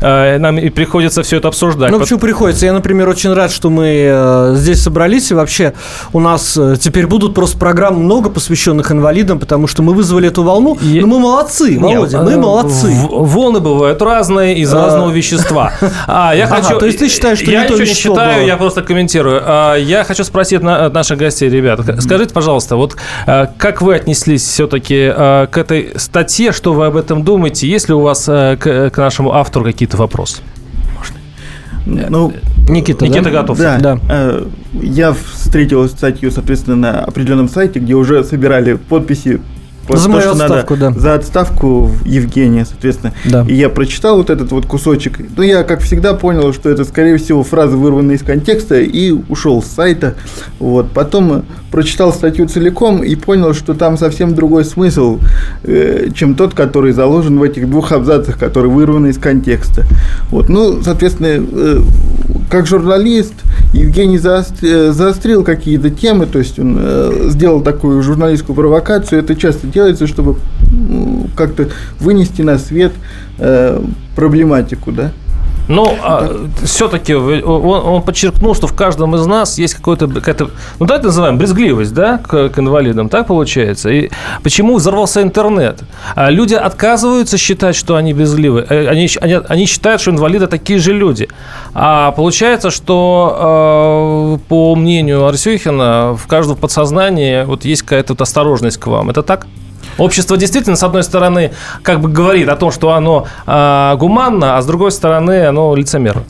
э, 0.00 0.38
нам 0.38 0.58
и 0.58 0.68
приходится 0.70 1.22
все 1.22 1.38
это 1.38 1.48
обсуждать. 1.48 1.90
Ну, 1.90 1.98
почему 1.98 2.18
приходится? 2.18 2.66
Я, 2.66 2.72
например, 2.72 3.08
очень 3.08 3.32
рад, 3.32 3.50
что 3.50 3.70
мы 3.70 4.54
здесь 4.56 4.82
собрались, 4.82 5.30
и 5.30 5.34
вообще 5.34 5.72
у 6.12 6.20
нас 6.20 6.58
теперь 6.80 7.06
будут 7.06 7.34
просто 7.34 7.58
программ 7.58 7.96
много 7.96 8.30
посвященных 8.30 8.90
инвалидам, 8.92 9.38
потому 9.38 9.66
что 9.66 9.82
мы 9.82 9.94
вызвали 9.94 10.28
эту 10.28 10.42
волну. 10.42 10.76
И... 10.80 11.00
Ну, 11.00 11.06
мы 11.06 11.18
молодцы, 11.18 11.78
Володя, 11.78 12.18
Нет, 12.18 12.26
мы 12.26 12.36
молодцы. 12.36 12.94
Волны 13.08 13.60
бывают 13.60 14.00
разные 14.02 14.58
из 14.58 14.72
разного 14.72 15.10
вещества. 15.10 15.72
А, 16.06 16.34
я 16.34 16.46
хочу... 16.46 16.78
То 16.78 16.86
есть 16.86 16.98
ты 16.98 17.08
считаешь, 17.08 17.38
что 17.38 17.50
я 17.50 17.64
ничего 17.64 17.78
не 17.78 17.86
считаю, 17.86 18.46
я 18.46 18.56
просто 18.56 18.82
комментирую. 18.82 19.42
А, 19.44 19.74
я 19.76 20.04
хочу 20.04 20.24
спросить 20.24 20.62
наших 20.62 21.15
наших 21.16 21.18
гостей, 21.18 21.48
ребята. 21.48 22.00
Скажите, 22.00 22.32
пожалуйста, 22.32 22.76
вот 22.76 22.96
как 23.26 23.82
вы 23.82 23.94
отнеслись 23.94 24.42
все-таки 24.42 25.08
к 25.08 25.50
этой 25.56 25.92
статье, 25.96 26.52
что 26.52 26.72
вы 26.72 26.86
об 26.86 26.96
этом 26.96 27.24
думаете? 27.24 27.68
Есть 27.68 27.88
ли 27.88 27.94
у 27.94 28.00
вас 28.00 28.24
к 28.26 28.92
нашему 28.96 29.32
автору 29.32 29.64
какие-то 29.64 29.96
вопросы? 29.96 30.42
Ну, 31.86 32.32
Никита, 32.68 33.06
Никита 33.06 33.24
да? 33.24 33.30
готов. 33.30 33.58
Да. 33.58 33.78
да. 33.78 33.98
Э, 34.08 34.44
я 34.72 35.12
встретил 35.12 35.88
статью, 35.88 36.32
соответственно, 36.32 36.74
на 36.76 37.04
определенном 37.04 37.48
сайте, 37.48 37.78
где 37.78 37.94
уже 37.94 38.24
собирали 38.24 38.74
подписи 38.74 39.40
за 39.88 40.08
мою 40.08 40.30
отставку, 40.30 40.76
надо, 40.76 40.94
да. 40.94 41.00
За 41.00 41.14
отставку 41.14 41.90
Евгения, 42.04 42.64
соответственно. 42.64 43.12
Да. 43.24 43.44
И 43.48 43.54
я 43.54 43.68
прочитал 43.68 44.16
вот 44.16 44.30
этот 44.30 44.52
вот 44.52 44.66
кусочек. 44.66 45.18
Ну, 45.36 45.42
я, 45.42 45.62
как 45.62 45.80
всегда, 45.80 46.14
понял, 46.14 46.52
что 46.52 46.70
это, 46.70 46.84
скорее 46.84 47.16
всего, 47.18 47.42
фраза, 47.42 47.76
вырванная 47.76 48.16
из 48.16 48.22
контекста, 48.22 48.80
и 48.80 49.12
ушел 49.12 49.62
с 49.62 49.66
сайта. 49.66 50.14
Вот. 50.58 50.90
Потом 50.90 51.44
прочитал 51.70 52.12
статью 52.12 52.48
целиком 52.48 53.02
и 53.02 53.14
понял, 53.16 53.54
что 53.54 53.74
там 53.74 53.98
совсем 53.98 54.34
другой 54.34 54.64
смысл, 54.64 55.18
э, 55.62 56.08
чем 56.14 56.34
тот, 56.34 56.54
который 56.54 56.92
заложен 56.92 57.38
в 57.38 57.42
этих 57.42 57.68
двух 57.68 57.92
абзацах, 57.92 58.38
которые 58.38 58.72
вырваны 58.72 59.08
из 59.08 59.18
контекста. 59.18 59.84
Вот. 60.30 60.48
Ну, 60.48 60.82
соответственно, 60.82 61.44
э, 61.52 61.80
как 62.50 62.66
журналист, 62.66 63.34
Евгений 63.72 64.18
э, 64.18 64.92
заострил 64.92 65.44
какие-то 65.44 65.90
темы, 65.90 66.26
то 66.26 66.38
есть 66.38 66.58
он 66.58 66.76
э, 66.78 67.28
сделал 67.28 67.60
такую 67.60 68.02
журналистскую 68.02 68.56
провокацию. 68.56 69.20
Это 69.20 69.34
часто 69.34 69.68
делается, 69.76 70.06
чтобы 70.06 70.36
ну, 70.70 71.28
как-то 71.36 71.68
вынести 72.00 72.40
на 72.40 72.58
свет 72.58 72.92
э, 73.38 73.78
проблематику, 74.14 74.90
да. 74.90 75.12
Ну, 75.68 75.96
а, 76.00 76.46
все-таки 76.62 77.14
он, 77.14 77.42
он 77.44 78.02
подчеркнул, 78.02 78.54
что 78.54 78.68
в 78.68 78.74
каждом 78.74 79.16
из 79.16 79.26
нас 79.26 79.58
есть 79.58 79.74
какой-то, 79.74 80.06
какая-то, 80.06 80.50
ну, 80.78 80.86
давайте 80.86 81.06
называем, 81.06 81.38
брезгливость, 81.38 81.92
да, 81.92 82.18
к, 82.18 82.50
к 82.50 82.58
инвалидам, 82.58 83.08
так 83.08 83.26
получается? 83.26 83.90
И 83.90 84.10
почему 84.44 84.76
взорвался 84.76 85.22
интернет? 85.22 85.80
А 86.14 86.30
люди 86.30 86.54
отказываются 86.54 87.36
считать, 87.36 87.74
что 87.74 87.96
они 87.96 88.14
брезгливы. 88.14 88.64
Э, 88.68 88.86
они, 88.86 89.08
они, 89.20 89.34
они 89.48 89.66
считают, 89.66 90.00
что 90.00 90.12
инвалиды 90.12 90.46
такие 90.46 90.78
же 90.78 90.92
люди. 90.92 91.28
А 91.74 92.12
получается, 92.12 92.70
что, 92.70 94.38
э, 94.38 94.48
по 94.48 94.76
мнению 94.76 95.26
Арсюхина, 95.26 96.16
в 96.16 96.28
каждом 96.28 96.56
подсознании 96.56 97.44
вот 97.44 97.64
есть 97.64 97.82
какая-то 97.82 98.12
вот 98.12 98.20
осторожность 98.20 98.78
к 98.78 98.86
вам. 98.86 99.10
Это 99.10 99.24
так? 99.24 99.46
Общество 99.98 100.36
действительно, 100.36 100.76
с 100.76 100.82
одной 100.82 101.02
стороны, 101.02 101.52
как 101.82 102.00
бы 102.00 102.08
говорит 102.08 102.48
о 102.48 102.56
том, 102.56 102.70
что 102.70 102.92
оно 102.92 103.26
э, 103.46 103.96
гуманно, 103.98 104.56
а 104.56 104.62
с 104.62 104.66
другой 104.66 104.92
стороны, 104.92 105.46
оно 105.46 105.74
лицемерно. 105.74 106.24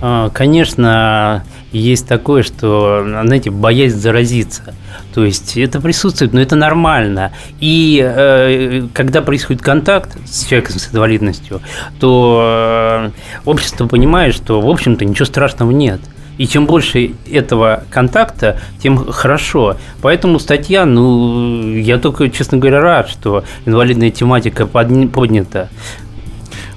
А, 0.00 0.28
конечно, 0.30 1.44
есть 1.72 2.06
такое, 2.06 2.42
что, 2.42 3.04
знаете, 3.24 3.50
боязнь 3.50 3.98
заразиться. 3.98 4.74
То 5.14 5.24
есть 5.24 5.56
это 5.56 5.80
присутствует, 5.80 6.32
но 6.32 6.40
это 6.40 6.56
нормально. 6.56 7.32
И 7.60 8.02
э, 8.04 8.86
когда 8.92 9.22
происходит 9.22 9.62
контакт 9.62 10.10
с 10.26 10.44
человеком 10.44 10.78
с 10.78 10.92
инвалидностью, 10.92 11.60
то 12.00 12.40
э, 12.42 13.10
общество 13.44 13.86
понимает, 13.86 14.34
что, 14.34 14.60
в 14.60 14.68
общем-то, 14.68 15.04
ничего 15.04 15.24
страшного 15.24 15.70
нет. 15.70 16.00
И 16.38 16.46
чем 16.46 16.66
больше 16.66 17.12
этого 17.30 17.84
контакта, 17.90 18.58
тем 18.80 18.96
хорошо. 18.96 19.76
Поэтому 20.02 20.38
статья, 20.38 20.84
ну, 20.84 21.74
я 21.76 21.98
только, 21.98 22.28
честно 22.28 22.58
говоря, 22.58 22.80
рад, 22.80 23.08
что 23.08 23.44
инвалидная 23.66 24.10
тематика 24.10 24.66
поднята. 24.66 25.68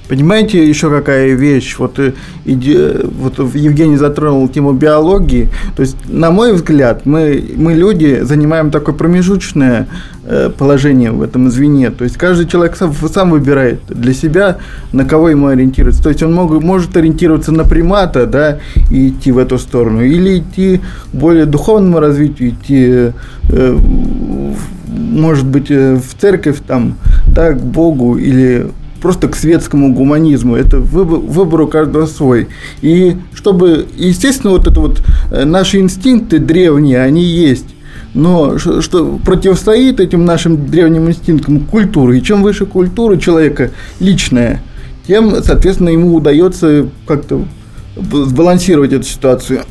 Понимаете, 0.08 0.66
еще 0.66 0.88
какая 0.88 1.34
вещь? 1.34 1.76
Вот, 1.78 1.98
э, 1.98 2.14
иде, 2.46 3.00
вот 3.04 3.38
Евгений 3.54 3.98
затронул 3.98 4.48
тему 4.48 4.72
биологии. 4.72 5.50
То 5.76 5.82
есть, 5.82 5.96
на 6.08 6.30
мой 6.30 6.54
взгляд, 6.54 7.04
мы, 7.04 7.44
мы 7.56 7.74
люди 7.74 8.20
занимаем 8.22 8.70
такое 8.70 8.94
промежуточное 8.94 9.86
э, 10.24 10.50
положение 10.56 11.10
в 11.10 11.20
этом 11.20 11.50
звене. 11.50 11.90
То 11.90 12.04
есть, 12.04 12.16
каждый 12.16 12.46
человек 12.46 12.76
сам, 12.76 12.94
сам 12.94 13.30
выбирает 13.30 13.80
для 13.88 14.14
себя, 14.14 14.56
на 14.92 15.04
кого 15.04 15.28
ему 15.28 15.48
ориентироваться. 15.48 16.02
То 16.02 16.08
есть, 16.08 16.22
он 16.22 16.32
мог, 16.32 16.58
может 16.62 16.96
ориентироваться 16.96 17.52
на 17.52 17.64
примата, 17.64 18.26
да, 18.26 18.60
и 18.90 19.08
идти 19.08 19.30
в 19.30 19.36
эту 19.36 19.58
сторону. 19.58 20.02
Или 20.02 20.38
идти 20.38 20.80
к 21.12 21.14
более 21.14 21.44
духовному 21.44 22.00
развитию, 22.00 22.50
идти, 22.50 23.12
э, 23.50 23.78
может 24.86 25.46
быть, 25.46 25.68
в 25.68 26.18
церковь, 26.18 26.60
там, 26.66 26.94
да, 27.26 27.52
к 27.52 27.60
Богу, 27.60 28.16
или 28.16 28.68
просто 29.00 29.28
к 29.28 29.36
светскому 29.36 29.92
гуманизму. 29.92 30.56
Это 30.56 30.78
выбор, 30.78 31.18
выбор 31.18 31.60
у 31.62 31.68
каждого 31.68 32.06
свой. 32.06 32.48
И 32.82 33.16
чтобы, 33.34 33.86
естественно, 33.96 34.52
вот 34.52 34.66
это 34.66 34.80
вот 34.80 35.02
э, 35.30 35.44
наши 35.44 35.78
инстинкты 35.78 36.38
древние, 36.38 37.02
они 37.02 37.22
есть. 37.22 37.66
Но 38.14 38.58
что, 38.58 39.18
противостоит 39.24 40.00
этим 40.00 40.24
нашим 40.24 40.66
древним 40.66 41.08
инстинктам 41.08 41.60
культура. 41.60 42.16
И 42.16 42.22
чем 42.22 42.42
выше 42.42 42.66
культура 42.66 43.16
человека 43.16 43.70
личная, 44.00 44.62
тем, 45.06 45.42
соответственно, 45.42 45.90
ему 45.90 46.14
удается 46.14 46.88
как-то 47.06 47.44
сбалансировать 47.96 48.92
эту 48.92 49.04
ситуацию. 49.04 49.62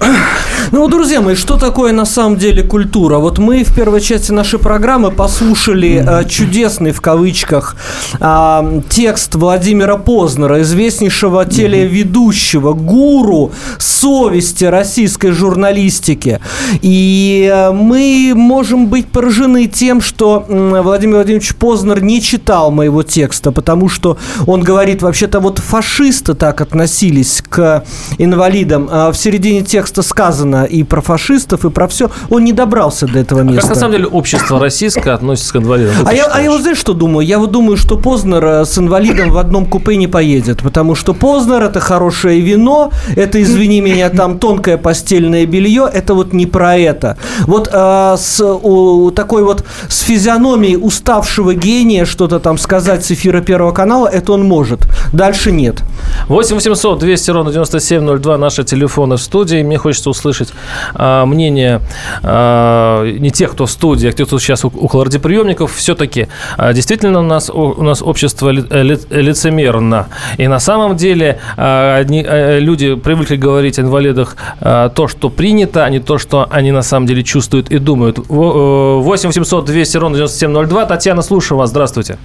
Ну, 0.70 0.86
друзья 0.90 1.22
мои, 1.22 1.36
что 1.36 1.56
такое 1.56 1.94
на 1.94 2.04
самом 2.06 2.38
деле 2.38 2.62
культура? 2.62 3.20
Вот 3.20 3.38
мы 3.38 3.64
в 3.64 3.74
первой 3.74 4.02
части 4.02 4.34
нашей 4.34 4.60
программы 4.60 5.12
послушали 5.12 6.04
э, 6.06 6.28
чудесный, 6.28 6.92
в 6.92 7.00
кавычках, 7.00 7.78
э, 8.20 8.82
текст 8.90 9.36
Владимира 9.36 9.96
Познера, 9.96 10.62
известнейшего 10.62 11.46
телеведущего, 11.46 12.74
гуру 12.74 13.54
совести 13.78 14.66
российской 14.66 15.32
журналистики. 15.32 16.42
И 16.82 17.50
э, 17.50 17.72
мы 17.72 18.34
можем 18.36 18.88
быть 18.88 19.08
поражены 19.08 19.68
тем, 19.68 20.02
что 20.02 20.46
э, 20.50 20.82
Владимир 20.82 21.16
Владимирович 21.16 21.56
Познер 21.56 22.04
не 22.04 22.22
читал 22.22 22.72
моего 22.72 23.04
текста, 23.04 23.54
потому 23.54 23.88
что 23.88 24.18
он 24.46 24.64
говорит, 24.64 25.02
вообще-то 25.02 25.40
вот 25.40 25.60
фашисты 25.60 26.34
так 26.34 26.60
относились 26.60 27.42
к 27.48 27.86
инвалидам. 28.18 28.90
А 28.92 29.12
в 29.14 29.18
середине 29.18 29.62
текста 29.62 30.02
сказано 30.02 30.57
и 30.66 30.84
про 30.84 31.02
фашистов, 31.02 31.66
и 31.66 31.70
про 31.70 31.88
все. 31.88 32.10
Он 32.30 32.44
не 32.44 32.54
добрался 32.54 33.08
до 33.08 33.20
этого 33.20 33.42
места. 33.42 33.60
А 33.60 33.62
как 33.62 33.70
на 33.70 33.76
самом 33.76 33.94
деле 33.94 34.08
общество 34.08 34.60
российское 34.60 35.12
относится 35.12 35.54
к 35.54 35.56
инвалидам? 35.58 35.94
А 36.06 36.14
я, 36.14 36.26
а 36.26 36.42
я 36.42 36.52
вот 36.52 36.62
знаешь, 36.62 36.78
что 36.78 36.94
думаю? 36.94 37.26
Я 37.26 37.40
вот 37.40 37.52
думаю, 37.52 37.78
что 37.78 37.98
Познер 37.98 38.46
э, 38.46 38.66
с 38.66 38.78
инвалидом 38.78 39.32
в 39.32 39.38
одном 39.38 39.66
купе 39.66 39.96
не 39.96 40.08
поедет, 40.08 40.62
потому 40.62 40.96
что 40.96 41.14
Познер 41.14 41.64
это 41.64 41.80
хорошее 41.80 42.40
вино, 42.42 42.92
это, 43.16 43.42
извини 43.42 43.82
меня, 43.82 44.10
там 44.10 44.40
тонкое 44.40 44.78
постельное 44.78 45.46
белье, 45.46 45.90
это 45.92 46.14
вот 46.14 46.34
не 46.34 46.46
про 46.46 46.78
это. 46.78 47.18
Вот 47.46 47.70
э, 47.72 48.16
с 48.18 48.44
у, 48.44 49.12
такой 49.12 49.44
вот 49.44 49.66
с 49.90 50.02
физиономией 50.02 50.78
уставшего 50.78 51.54
гения 51.54 52.06
что-то 52.06 52.40
там 52.40 52.58
сказать 52.58 53.06
с 53.06 53.12
эфира 53.12 53.42
Первого 53.42 53.72
канала, 53.72 54.08
это 54.08 54.34
он 54.34 54.44
может. 54.44 54.88
Дальше 55.14 55.52
нет. 55.52 55.84
8 56.28 56.56
800 56.56 57.00
200 57.00 57.32
ровно 57.32 57.52
9702 57.52 58.38
наши 58.38 58.64
телефоны 58.64 59.18
в 59.18 59.22
студии. 59.22 59.64
Мне 59.64 59.78
хочется 59.78 60.10
услышать 60.10 60.47
э, 60.96 61.26
мнение 61.26 61.82
э, 62.24 63.16
не 63.20 63.32
тех, 63.32 63.52
кто 63.52 63.66
в 63.66 63.72
студии, 63.72 64.10
а 64.10 64.12
тех, 64.12 64.28
кто 64.28 64.40
сейчас 64.40 64.66
около 64.66 65.06
радиоприемников. 65.06 65.74
Все-таки 65.76 66.28
э, 66.58 66.74
действительно 66.74 67.20
у 67.20 67.24
нас, 67.24 67.50
у, 67.50 67.84
нас 67.84 68.02
общество 68.02 68.50
ли, 68.50 68.62
ли, 68.62 68.98
лицемерно. 69.10 70.08
И 70.38 70.48
на 70.48 70.60
самом 70.60 70.96
деле 70.96 71.40
э, 71.58 71.96
одни, 72.00 72.26
э, 72.28 72.60
люди 72.60 72.96
привыкли 72.96 73.36
говорить 73.36 73.80
о 73.80 73.82
инвалидах 73.82 74.36
э, 74.62 74.90
то, 74.96 75.08
что 75.08 75.30
принято, 75.30 75.86
а 75.86 75.90
не 75.90 76.00
то, 76.00 76.18
что 76.18 76.48
они 76.50 76.72
на 76.72 76.82
самом 76.82 77.08
деле 77.08 77.24
чувствуют 77.24 77.70
и 77.72 77.78
думают. 77.78 78.20
8 78.28 79.28
800 79.28 79.66
200 79.66 79.98
ровно 79.98 80.18
9702. 80.18 80.86
Татьяна, 80.86 81.22
слушаю 81.22 81.58
вас. 81.58 81.70
Здравствуйте. 81.70 82.18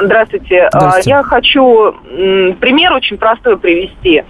Здравствуйте. 0.00 0.68
Здравствуйте. 0.72 1.10
Я 1.10 1.22
хочу 1.22 1.94
пример 2.60 2.92
очень 2.92 3.16
простой 3.16 3.56
привести. 3.56 4.22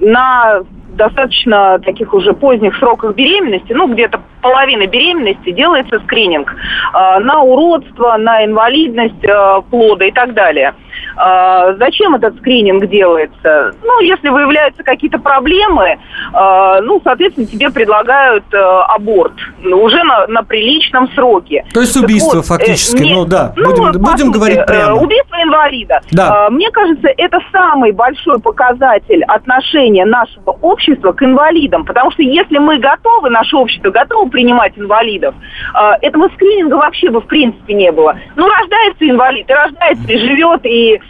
На 0.00 0.62
достаточно 0.98 1.78
таких 1.78 2.12
уже 2.12 2.34
поздних 2.34 2.76
сроках 2.76 3.14
беременности, 3.14 3.72
ну, 3.72 3.86
где-то 3.88 4.20
половина 4.42 4.86
беременности 4.86 5.50
делается 5.52 5.98
скрининг 6.00 6.50
э, 6.52 7.18
на 7.20 7.40
уродство, 7.40 8.16
на 8.18 8.44
инвалидность 8.44 9.24
э, 9.24 9.62
плода 9.70 10.04
и 10.04 10.12
так 10.12 10.34
далее. 10.34 10.74
Э, 11.16 11.74
зачем 11.78 12.14
этот 12.14 12.36
скрининг 12.38 12.86
делается? 12.86 13.72
Ну, 13.82 14.00
если 14.00 14.28
выявляются 14.28 14.82
какие-то 14.82 15.18
проблемы, 15.18 15.98
э, 16.32 16.80
ну, 16.82 17.00
соответственно, 17.02 17.46
тебе 17.46 17.70
предлагают 17.70 18.44
э, 18.52 18.58
аборт 18.58 19.32
ну, 19.62 19.82
уже 19.82 20.02
на, 20.04 20.26
на 20.26 20.42
приличном 20.42 21.10
сроке. 21.12 21.64
То 21.72 21.80
есть 21.80 21.96
убийство 21.96 22.36
вот, 22.36 22.46
фактически, 22.46 23.02
не, 23.02 23.14
ну 23.14 23.24
да, 23.24 23.52
ну, 23.56 23.70
будем, 23.70 23.92
будем 24.00 24.26
сути, 24.26 24.36
говорить 24.36 24.66
прямо. 24.66 25.00
Убийство 25.00 25.36
инвалида. 25.42 26.00
Да. 26.12 26.46
Э, 26.46 26.50
мне 26.50 26.70
кажется, 26.70 27.08
это 27.16 27.38
самый 27.52 27.92
большой 27.92 28.38
показатель 28.40 29.24
отношения 29.24 30.04
нашего 30.04 30.50
общества 30.62 30.87
к 30.96 31.22
инвалидам, 31.22 31.84
потому 31.84 32.10
что 32.10 32.22
если 32.22 32.58
мы 32.58 32.78
готовы, 32.78 33.30
наше 33.30 33.56
общество 33.56 33.90
готово 33.90 34.28
принимать 34.28 34.76
инвалидов, 34.76 35.34
э, 35.74 35.90
этого 36.02 36.28
скрининга 36.34 36.74
вообще 36.74 37.10
бы 37.10 37.20
в 37.20 37.26
принципе 37.26 37.74
не 37.74 37.92
было. 37.92 38.18
Ну, 38.36 38.48
рождается 38.48 39.08
инвалид, 39.08 39.48
и 39.48 39.52
рождается, 39.52 40.12
и 40.12 40.18
живет, 40.18 40.60
и 40.64 40.94
э, 40.94 41.00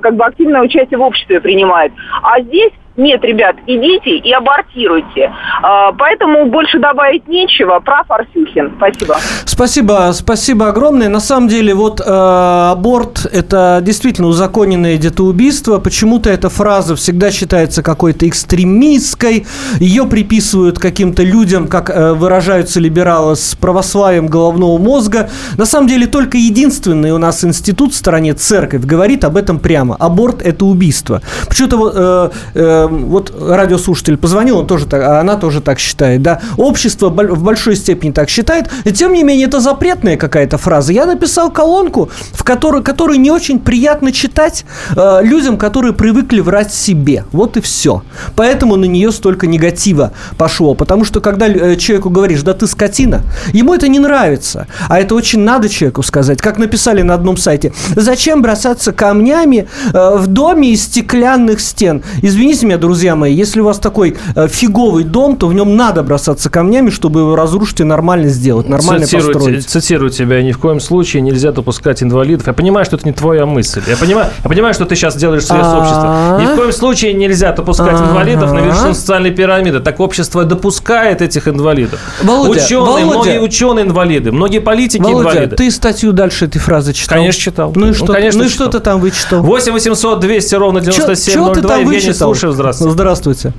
как 0.00 0.16
бы 0.16 0.24
активное 0.24 0.62
участие 0.62 0.98
в 0.98 1.02
обществе 1.02 1.40
принимает. 1.40 1.92
А 2.22 2.40
здесь 2.40 2.72
Нет, 2.96 3.24
ребят, 3.24 3.56
идите 3.66 4.18
и 4.18 4.32
абортируйте. 4.32 5.32
А, 5.62 5.92
поэтому 5.92 6.46
больше 6.46 6.78
добавить 6.78 7.26
нечего. 7.26 7.80
Прав 7.80 8.10
Арсюхин. 8.10 8.72
Спасибо. 8.76 9.16
Спасибо, 9.46 10.10
спасибо 10.12 10.68
огромное. 10.68 11.08
На 11.08 11.20
самом 11.20 11.48
деле, 11.48 11.74
вот 11.74 12.00
э, 12.00 12.04
аборт– 12.04 13.26
это 13.32 13.80
действительно 13.82 14.28
узаконенное 14.28 14.98
детоубийство. 14.98 15.78
Почему-то 15.78 16.28
эта 16.28 16.50
фраза 16.50 16.94
всегда 16.96 17.30
считается 17.30 17.82
какой-то 17.82 18.28
экстремистской. 18.28 19.46
Ее 19.78 20.04
приписывают 20.06 20.78
каким-то 20.78 21.22
людям, 21.22 21.68
как 21.68 21.88
э, 21.90 22.12
выражаются 22.12 22.80
либералы, 22.80 23.36
с 23.36 23.54
православием 23.54 24.26
головного 24.26 24.76
мозга. 24.78 25.30
На 25.56 25.64
самом 25.64 25.86
деле, 25.86 26.06
только 26.06 26.36
единственный 26.36 27.12
у 27.12 27.18
нас 27.18 27.44
институт 27.44 27.92
в 27.92 27.96
стране, 27.96 28.34
церковь, 28.34 28.82
говорит 28.82 29.24
об 29.24 29.36
этом 29.36 29.58
прямо. 29.58 29.96
Аборт– 29.98 30.42
это 30.44 30.64
убийство. 30.64 31.22
Почему-то 31.48 32.32
э, 32.54 32.58
э, 32.58 32.81
вот 32.86 33.32
радиослушатель 33.38 34.16
позвонил, 34.16 34.58
он 34.58 34.66
тоже 34.66 34.86
так, 34.86 35.02
а 35.02 35.20
она 35.20 35.36
тоже 35.36 35.60
так 35.60 35.78
считает, 35.78 36.22
да. 36.22 36.40
Общество 36.56 37.08
в 37.08 37.42
большой 37.42 37.76
степени 37.76 38.10
так 38.12 38.28
считает. 38.28 38.68
И 38.84 38.92
тем 38.92 39.12
не 39.12 39.24
менее, 39.24 39.46
это 39.46 39.60
запретная 39.60 40.16
какая-то 40.16 40.58
фраза. 40.58 40.92
Я 40.92 41.06
написал 41.06 41.50
колонку, 41.50 42.10
в 42.32 42.44
которой, 42.44 42.82
которую 42.82 43.20
не 43.20 43.30
очень 43.30 43.58
приятно 43.58 44.12
читать 44.12 44.64
э, 44.96 45.20
людям, 45.22 45.56
которые 45.56 45.92
привыкли 45.92 46.40
врать 46.40 46.72
себе. 46.72 47.24
Вот 47.32 47.56
и 47.56 47.60
все. 47.60 48.02
Поэтому 48.36 48.76
на 48.76 48.84
нее 48.84 49.12
столько 49.12 49.46
негатива 49.46 50.12
пошло. 50.36 50.74
Потому 50.74 51.04
что, 51.04 51.20
когда 51.20 51.48
э, 51.48 51.76
человеку 51.76 52.10
говоришь, 52.10 52.42
да 52.42 52.54
ты 52.54 52.66
скотина, 52.66 53.22
ему 53.52 53.74
это 53.74 53.88
не 53.88 53.98
нравится. 53.98 54.66
А 54.88 55.00
это 55.00 55.14
очень 55.14 55.40
надо 55.40 55.68
человеку 55.68 56.02
сказать. 56.02 56.40
Как 56.40 56.58
написали 56.58 57.02
на 57.02 57.14
одном 57.14 57.36
сайте. 57.36 57.72
Зачем 57.94 58.42
бросаться 58.42 58.92
камнями 58.92 59.68
э, 59.92 60.16
в 60.16 60.26
доме 60.26 60.72
из 60.72 60.84
стеклянных 60.84 61.60
стен? 61.60 62.02
Извините 62.22 62.66
меня, 62.66 62.71
друзья 62.78 63.16
мои, 63.16 63.34
если 63.34 63.60
у 63.60 63.64
вас 63.64 63.78
такой 63.78 64.16
э, 64.34 64.48
фиговый 64.48 65.04
дом, 65.04 65.36
то 65.36 65.46
в 65.46 65.54
нем 65.54 65.76
надо 65.76 66.02
бросаться 66.02 66.50
камнями, 66.50 66.90
чтобы 66.90 67.20
его 67.20 67.36
разрушить 67.36 67.80
и 67.80 67.84
нормально 67.84 68.28
сделать, 68.28 68.68
нормально 68.68 69.06
цитирую, 69.06 69.32
построить. 69.34 69.68
Цитирую 69.68 70.10
тебя, 70.10 70.42
ни 70.42 70.52
в 70.52 70.58
коем 70.58 70.80
случае 70.80 71.22
нельзя 71.22 71.52
допускать 71.52 72.02
инвалидов. 72.02 72.46
Я 72.46 72.52
понимаю, 72.52 72.84
что 72.84 72.96
это 72.96 73.06
не 73.06 73.12
твоя 73.12 73.46
мысль. 73.46 73.82
Я 73.86 73.96
понимаю, 73.96 74.28
я 74.42 74.48
понимаю 74.48 74.74
что 74.74 74.84
ты 74.84 74.94
сейчас 74.96 75.16
делаешь 75.16 75.44
свое 75.44 75.62
общество. 75.62 76.38
Ни 76.40 76.46
в 76.46 76.56
коем 76.56 76.72
случае 76.72 77.14
нельзя 77.14 77.52
допускать 77.52 78.00
инвалидов 78.00 78.52
на 78.52 78.58
вершину 78.60 78.94
социальной 78.94 79.30
пирамиды. 79.30 79.80
Так 79.80 80.00
общество 80.00 80.44
допускает 80.44 81.22
этих 81.22 81.48
инвалидов. 81.48 82.00
Володя, 82.22 82.50
ученые, 82.62 82.84
Володя. 83.04 83.06
многие 83.06 83.40
ученые 83.40 83.84
инвалиды, 83.86 84.32
многие 84.32 84.58
политики 84.60 85.00
Володя, 85.02 85.30
инвалиды. 85.30 85.56
ты 85.56 85.70
статью 85.70 86.12
дальше 86.12 86.46
этой 86.46 86.58
фразы 86.58 86.92
читал? 86.92 87.18
Конечно, 87.18 87.40
читал. 87.40 87.72
Ну 87.74 87.86
и 87.86 87.88
Ну, 87.88 87.94
что, 87.94 88.06
конечно, 88.12 88.40
ну 88.40 88.46
и 88.46 88.50
читал. 88.50 88.68
что 88.68 88.78
ты 88.78 88.84
там 88.84 89.00
вычитал? 89.00 89.42
8 89.42 89.72
800 89.72 90.20
200 90.20 90.54
ровно 90.54 90.80
Чё- 90.80 90.92
9702. 90.92 91.54
чё 91.54 91.60
ты 91.60 91.68
там 91.68 91.84
вычитал? 91.84 92.34
слушаю, 92.34 92.52
здравствуйте. 92.62 92.92
Здравствуйте. 92.92 93.52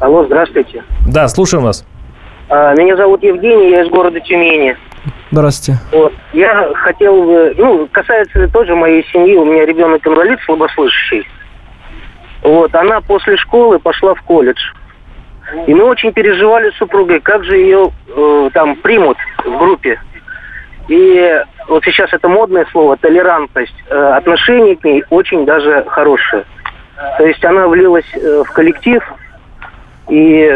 Алло, 0.00 0.24
здравствуйте. 0.26 0.84
Да, 1.08 1.26
слушаем 1.28 1.64
вас. 1.64 1.86
А, 2.50 2.74
Меня 2.74 2.96
зовут 2.96 3.22
Евгений, 3.22 3.70
я 3.70 3.82
из 3.82 3.88
города 3.88 4.20
Тюмени. 4.20 4.76
Здравствуйте. 5.30 5.80
Вот. 5.92 6.12
Я 6.32 6.70
хотел 6.74 7.24
бы, 7.24 7.54
ну, 7.56 7.88
касается 7.90 8.46
тоже 8.48 8.74
моей 8.74 9.04
семьи, 9.10 9.36
у 9.36 9.44
меня 9.44 9.64
ребенок 9.64 10.06
инвалид 10.06 10.38
слабослышащий. 10.44 11.26
Вот, 12.42 12.74
она 12.74 13.00
после 13.00 13.36
школы 13.38 13.78
пошла 13.78 14.14
в 14.14 14.22
колледж. 14.22 14.60
И 15.66 15.74
мы 15.74 15.84
очень 15.84 16.12
переживали 16.12 16.70
с 16.70 16.76
супругой, 16.76 17.20
как 17.20 17.44
же 17.44 17.56
ее 17.56 17.90
э, 18.08 18.50
там 18.52 18.76
примут 18.76 19.16
в 19.44 19.58
группе. 19.58 19.98
И 20.88 21.42
вот 21.68 21.82
сейчас 21.84 22.12
это 22.12 22.28
модное 22.28 22.66
слово, 22.70 22.96
толерантность. 22.96 23.74
Э, 23.88 24.14
отношение 24.16 24.76
к 24.76 24.84
ней 24.84 25.04
очень 25.10 25.46
даже 25.46 25.84
хорошее. 25.88 26.44
То 27.18 27.26
есть 27.26 27.44
она 27.44 27.68
влилась 27.68 28.10
э, 28.14 28.42
в 28.46 28.52
коллектив 28.52 29.02
и 30.08 30.50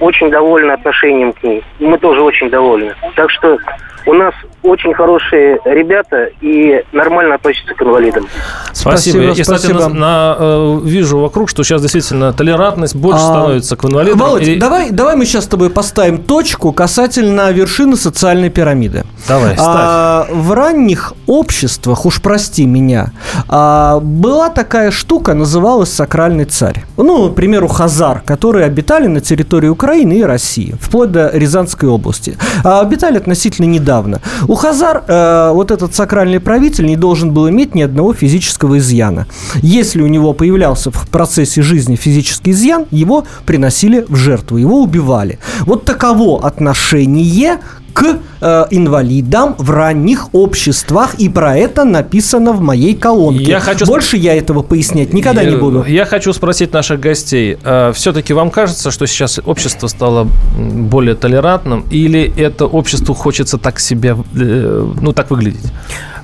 очень 0.00 0.30
довольна 0.30 0.74
отношением 0.74 1.32
к 1.32 1.42
ней. 1.42 1.62
Мы 1.80 1.98
тоже 1.98 2.20
очень 2.20 2.50
довольны. 2.50 2.92
Так 3.16 3.30
что 3.30 3.56
у 4.04 4.14
нас 4.14 4.34
очень 4.62 4.94
хорошие 4.94 5.58
ребята 5.64 6.28
и 6.40 6.82
нормально 6.92 7.36
относятся 7.36 7.74
к 7.74 7.82
инвалидам. 7.82 8.26
Спасибо. 8.72 9.14
Спасибо, 9.18 9.24
И, 9.24 9.42
кстати, 9.42 9.58
спасибо. 9.58 9.88
на- 9.88 9.88
на, 9.88 10.36
э, 10.38 10.80
вижу 10.84 11.18
вокруг, 11.18 11.48
что 11.48 11.62
сейчас 11.64 11.80
действительно 11.82 12.32
толерантность 12.32 12.94
больше 12.96 13.20
А, 13.22 13.26
становится 13.26 13.76
к 13.76 13.84
инвалидам. 13.84 14.18
Володь, 14.18 14.42
И- 14.46 14.56
давай, 14.56 14.90
давай 14.90 15.16
мы 15.16 15.24
сейчас 15.24 15.44
с 15.44 15.48
тобой 15.48 15.70
поставим 15.70 16.18
точку 16.18 16.72
касательно 16.72 17.50
вершины 17.52 17.96
социальной 17.96 18.50
пирамиды. 18.50 19.04
Давай, 19.28 19.54
ставь. 19.54 19.66
А, 19.68 20.26
в 20.30 20.52
ранних 20.52 21.12
обществах, 21.26 22.06
уж 22.06 22.20
прости 22.22 22.64
меня, 22.66 23.06
а, 23.48 23.98
была 24.00 24.48
такая 24.48 24.90
штука, 24.90 25.34
называлась 25.34 25.92
сакральный 25.92 26.44
царь. 26.44 26.84
Ну, 26.96 27.30
к 27.30 27.34
примеру, 27.34 27.68
хазар, 27.68 28.20
которые 28.24 28.66
обитали 28.82 29.06
на 29.06 29.20
территории 29.20 29.68
Украины 29.68 30.18
и 30.18 30.22
России, 30.22 30.74
вплоть 30.80 31.12
до 31.12 31.30
Рязанской 31.32 31.88
области. 31.88 32.36
А 32.64 32.80
обитали 32.80 33.16
относительно 33.16 33.66
недавно. 33.66 34.20
У 34.48 34.54
хазар 34.54 35.04
э, 35.06 35.50
вот 35.52 35.70
этот 35.70 35.94
сакральный 35.94 36.40
правитель 36.40 36.86
не 36.86 36.96
должен 36.96 37.32
был 37.32 37.48
иметь 37.48 37.76
ни 37.76 37.82
одного 37.82 38.12
физического 38.12 38.78
изъяна. 38.78 39.26
Если 39.62 40.02
у 40.02 40.08
него 40.08 40.32
появлялся 40.32 40.90
в 40.90 41.08
процессе 41.08 41.62
жизни 41.62 41.94
физический 41.94 42.50
изъян, 42.50 42.86
его 42.90 43.24
приносили 43.46 44.04
в 44.08 44.16
жертву, 44.16 44.56
его 44.56 44.82
убивали. 44.82 45.38
Вот 45.60 45.84
таково 45.84 46.44
отношение 46.44 47.58
к 47.92 48.18
э, 48.40 48.64
инвалидам 48.70 49.54
в 49.58 49.70
ранних 49.70 50.34
обществах, 50.34 51.14
и 51.14 51.28
про 51.28 51.56
это 51.56 51.84
написано 51.84 52.52
в 52.52 52.60
моей 52.60 52.94
колонке. 52.94 53.44
Я 53.44 53.60
хочу 53.60 53.86
Больше 53.86 54.16
я 54.16 54.34
этого 54.36 54.62
пояснять 54.62 55.12
никогда 55.12 55.44
не 55.44 55.52
Я- 55.52 55.58
буду. 55.58 55.84
Я 55.84 56.04
хочу 56.04 56.32
спросить 56.32 56.72
наших 56.72 57.00
гостей. 57.00 57.58
Все-таки 57.94 58.32
вам 58.32 58.50
кажется, 58.50 58.90
что 58.90 59.06
сейчас 59.06 59.40
общество 59.44 59.86
стало 59.88 60.28
более 60.56 61.14
толерантным, 61.14 61.84
или 61.90 62.32
это 62.36 62.66
обществу 62.66 63.14
хочется 63.14 63.58
так 63.58 63.78
себя, 63.80 64.16
э, 64.34 64.86
ну, 65.00 65.12
так 65.12 65.30
выглядеть? 65.30 65.72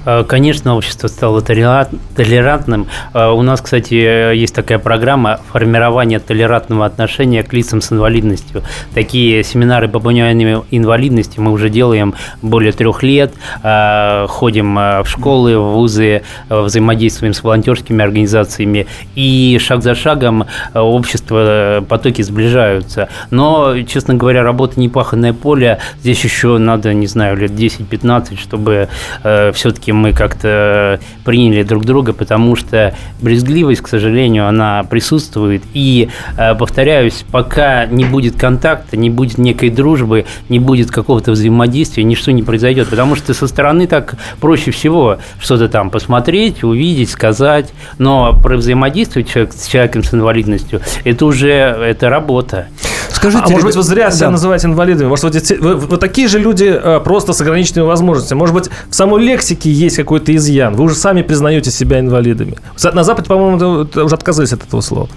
Э, 0.08 0.24
Конечно, 0.26 0.74
общество 0.74 1.06
стало 1.08 1.40
толера- 1.42 1.88
толерантным. 2.16 2.86
Э, 3.12 3.28
У 3.28 3.42
нас, 3.42 3.60
кстати, 3.60 3.92
есть 4.34 4.54
такая 4.54 4.78
программа 4.78 5.38
формирования 5.52 6.18
толерантного 6.18 6.86
отношения 6.86 7.42
к 7.42 7.52
лицам 7.52 7.82
с 7.82 7.92
инвалидностью. 7.92 8.62
Такие 8.94 9.44
семинары 9.44 9.86
по 9.88 10.00
пониманию 10.00 10.64
инвалидности 10.70 11.38
мы 11.40 11.52
уже 11.52 11.68
делаем 11.68 12.14
более 12.40 12.72
трех 12.72 13.02
лет. 13.02 13.34
Э, 13.62 14.26
Ходим 14.28 14.74
в 14.76 15.04
школы, 15.06 15.58
в 15.58 15.72
вузы, 15.74 16.22
взаимодействуем 16.48 17.34
с 17.34 17.42
волонтерскими 17.42 18.02
организациями. 18.02 18.86
И 19.14 19.58
шаг 19.60 19.82
за 19.82 19.94
шагом 19.94 20.46
общество, 20.74 21.84
потоки 21.86 22.22
сближаются. 22.22 23.08
Но, 23.30 23.74
честно 23.82 24.14
говоря, 24.14 24.42
работа 24.42 24.80
непаханное 24.80 25.34
поле. 25.34 25.78
Здесь 26.00 26.24
еще 26.24 26.56
надо, 26.56 26.94
не 26.94 27.06
знаю, 27.06 27.36
лет 27.36 27.50
10-15, 27.50 28.38
чтобы 28.38 28.88
все-таки 29.52 29.92
мы 29.98 30.12
как-то 30.12 31.00
приняли 31.24 31.62
друг 31.62 31.84
друга, 31.84 32.12
потому 32.12 32.56
что 32.56 32.94
брезгливость, 33.20 33.82
к 33.82 33.88
сожалению, 33.88 34.46
она 34.48 34.84
присутствует. 34.84 35.62
И, 35.74 36.08
э, 36.36 36.54
повторяюсь, 36.54 37.24
пока 37.30 37.86
не 37.86 38.04
будет 38.04 38.36
контакта, 38.36 38.96
не 38.96 39.10
будет 39.10 39.38
некой 39.38 39.70
дружбы, 39.70 40.24
не 40.48 40.58
будет 40.58 40.90
какого-то 40.90 41.32
взаимодействия, 41.32 42.04
ничто 42.04 42.30
не 42.30 42.42
произойдет. 42.42 42.88
Потому 42.88 43.16
что 43.16 43.34
со 43.34 43.46
стороны 43.46 43.86
так 43.86 44.14
проще 44.40 44.70
всего 44.70 45.18
что-то 45.38 45.68
там 45.68 45.90
посмотреть, 45.90 46.64
увидеть, 46.64 47.10
сказать. 47.10 47.72
Но 47.98 48.38
про 48.40 48.56
взаимодействие 48.56 49.24
человек, 49.24 49.52
с 49.52 49.66
человеком 49.66 50.02
с 50.04 50.14
инвалидностью, 50.14 50.80
это 51.04 51.26
уже 51.26 51.48
это 51.48 52.08
работа. 52.08 52.68
Скажите, 53.12 53.44
а 53.46 53.48
может 53.48 53.66
быть, 53.66 53.76
вы 53.76 53.82
зря 53.82 54.10
себя 54.10 54.26
Да. 54.26 54.32
называете 54.32 54.66
инвалидами? 54.68 55.08
Может, 55.08 55.24
вот 55.24 55.50
вы, 55.60 55.74
вы 55.74 55.96
такие 55.96 56.28
же 56.28 56.38
люди 56.38 56.64
э, 56.64 57.00
просто 57.00 57.32
с 57.32 57.40
ограниченными 57.40 57.86
возможностями? 57.86 58.38
Может 58.38 58.54
быть, 58.54 58.70
в 58.88 58.94
самой 58.94 59.22
лексике 59.22 59.70
есть 59.70 59.96
какой-то 59.96 60.34
изъян? 60.36 60.74
Вы 60.74 60.84
уже 60.84 60.94
сами 60.94 61.22
признаете 61.22 61.70
себя 61.70 62.00
инвалидами. 62.00 62.56
На 62.92 63.04
Западе, 63.04 63.28
по-моему, 63.28 63.86
уже 64.04 64.14
отказались 64.14 64.52
от 64.52 64.62
этого 64.64 64.80
слова. 64.80 65.08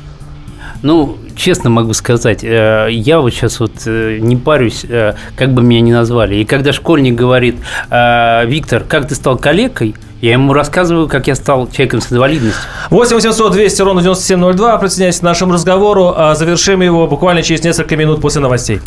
Ну, 0.81 1.17
честно 1.35 1.69
могу 1.69 1.93
сказать, 1.93 2.43
э, 2.43 2.87
я 2.91 3.19
вот 3.19 3.31
сейчас 3.31 3.59
вот 3.59 3.71
э, 3.85 4.17
не 4.19 4.35
парюсь, 4.35 4.83
э, 4.87 5.13
как 5.35 5.53
бы 5.53 5.61
меня 5.61 5.81
ни 5.81 5.91
назвали. 5.91 6.35
И 6.35 6.45
когда 6.45 6.73
школьник 6.73 7.15
говорит, 7.15 7.57
э, 7.89 8.45
Виктор, 8.47 8.83
как 8.83 9.07
ты 9.07 9.13
стал 9.13 9.37
коллегой, 9.37 9.95
я 10.21 10.33
ему 10.33 10.53
рассказываю, 10.53 11.07
как 11.07 11.27
я 11.27 11.35
стал 11.35 11.67
человеком 11.69 12.01
с 12.01 12.11
инвалидностью. 12.11 12.61
8 12.89 13.15
800 13.15 13.51
200 13.53 13.81
ровно 13.81 14.01
9702. 14.01 14.77
Присоединяйтесь 14.77 15.19
к 15.19 15.23
нашему 15.23 15.53
разговору. 15.53 16.13
А 16.15 16.35
Завершим 16.35 16.81
его 16.81 17.07
буквально 17.07 17.41
через 17.41 17.63
несколько 17.63 17.95
минут 17.95 18.21
после 18.21 18.39
новостей. 18.41 18.79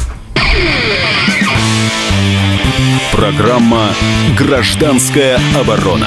Программа 3.13 3.89
«Гражданская 4.39 5.39
оборона». 5.61 6.07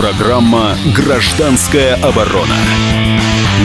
Программа 0.00 0.76
«Гражданская 0.96 1.94
оборона» 1.96 2.56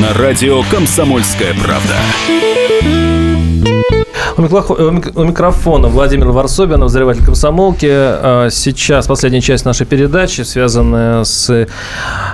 на 0.02 0.14
радио 0.14 0.64
«Комсомольская 0.70 1.54
правда». 1.54 1.96
У 4.38 4.42
микрофона 5.24 5.88
Владимир 5.88 6.28
Варсобин, 6.32 6.76
обозреватель 6.76 7.24
комсомолки. 7.24 7.88
А, 7.90 8.50
сейчас 8.52 9.08
последняя 9.08 9.40
часть 9.40 9.64
нашей 9.64 9.88
передачи, 9.88 10.42
связанная 10.42 11.24
с 11.24 11.70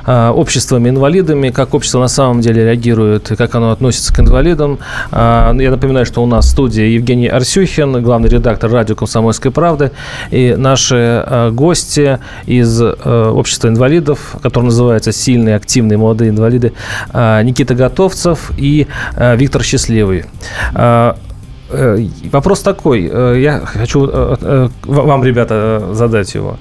а, 0.05 0.31
обществами 0.31 0.89
инвалидами, 0.89 1.49
как 1.49 1.73
общество 1.73 1.99
на 1.99 2.07
самом 2.07 2.41
деле 2.41 2.65
реагирует 2.65 3.31
как 3.37 3.55
оно 3.55 3.71
относится 3.71 4.13
к 4.13 4.19
инвалидам. 4.19 4.79
А, 5.11 5.53
я 5.53 5.71
напоминаю, 5.71 6.05
что 6.05 6.23
у 6.23 6.25
нас 6.25 6.45
в 6.45 6.49
студии 6.49 6.83
Евгений 6.83 7.27
Арсюхин, 7.27 8.01
главный 8.03 8.29
редактор 8.29 8.71
радио 8.71 8.95
«Комсомольской 8.95 9.51
правды», 9.51 9.91
и 10.31 10.55
наши 10.57 11.51
гости 11.51 12.19
из 12.45 12.81
общества 12.81 13.67
инвалидов, 13.67 14.35
которое 14.41 14.67
называется 14.67 15.11
«Сильные, 15.11 15.55
активные, 15.55 15.97
молодые 15.97 16.29
инвалиды», 16.29 16.73
Никита 17.13 17.75
Готовцев 17.75 18.51
и 18.57 18.87
Виктор 19.17 19.63
Счастливый. 19.63 20.25
Э, 21.71 22.05
вопрос 22.31 22.61
такой, 22.61 23.09
э, 23.11 23.39
я 23.39 23.59
хочу 23.59 24.09
э, 24.11 24.69
вам, 24.83 25.23
ребята, 25.23 25.89
задать 25.93 26.33
его. 26.35 26.57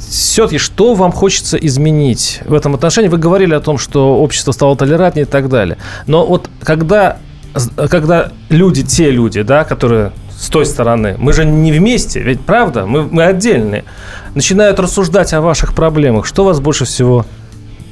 Все-таки, 0.00 0.58
что 0.58 0.94
вам 0.94 1.12
хочется 1.12 1.56
изменить 1.56 2.40
в 2.44 2.54
этом 2.54 2.74
отношении? 2.74 3.08
Вы 3.08 3.18
говорили 3.18 3.54
о 3.54 3.60
том, 3.60 3.78
что 3.78 4.18
общество 4.18 4.52
стало 4.52 4.76
толерантнее 4.76 5.26
и 5.26 5.28
так 5.28 5.48
далее. 5.48 5.78
Но 6.06 6.26
вот 6.26 6.50
когда, 6.62 7.18
когда 7.90 8.32
люди, 8.48 8.82
те 8.82 9.10
люди, 9.10 9.42
да, 9.42 9.64
которые 9.64 10.12
с 10.38 10.48
той 10.48 10.66
стороны, 10.66 11.16
мы 11.18 11.32
же 11.32 11.44
не 11.44 11.72
вместе, 11.72 12.20
ведь 12.20 12.40
правда, 12.42 12.86
мы, 12.86 13.04
мы 13.04 13.24
отдельные, 13.24 13.84
начинают 14.34 14.78
рассуждать 14.78 15.32
о 15.32 15.40
ваших 15.40 15.74
проблемах, 15.74 16.26
что 16.26 16.44
вас 16.44 16.60
больше 16.60 16.84
всего 16.84 17.24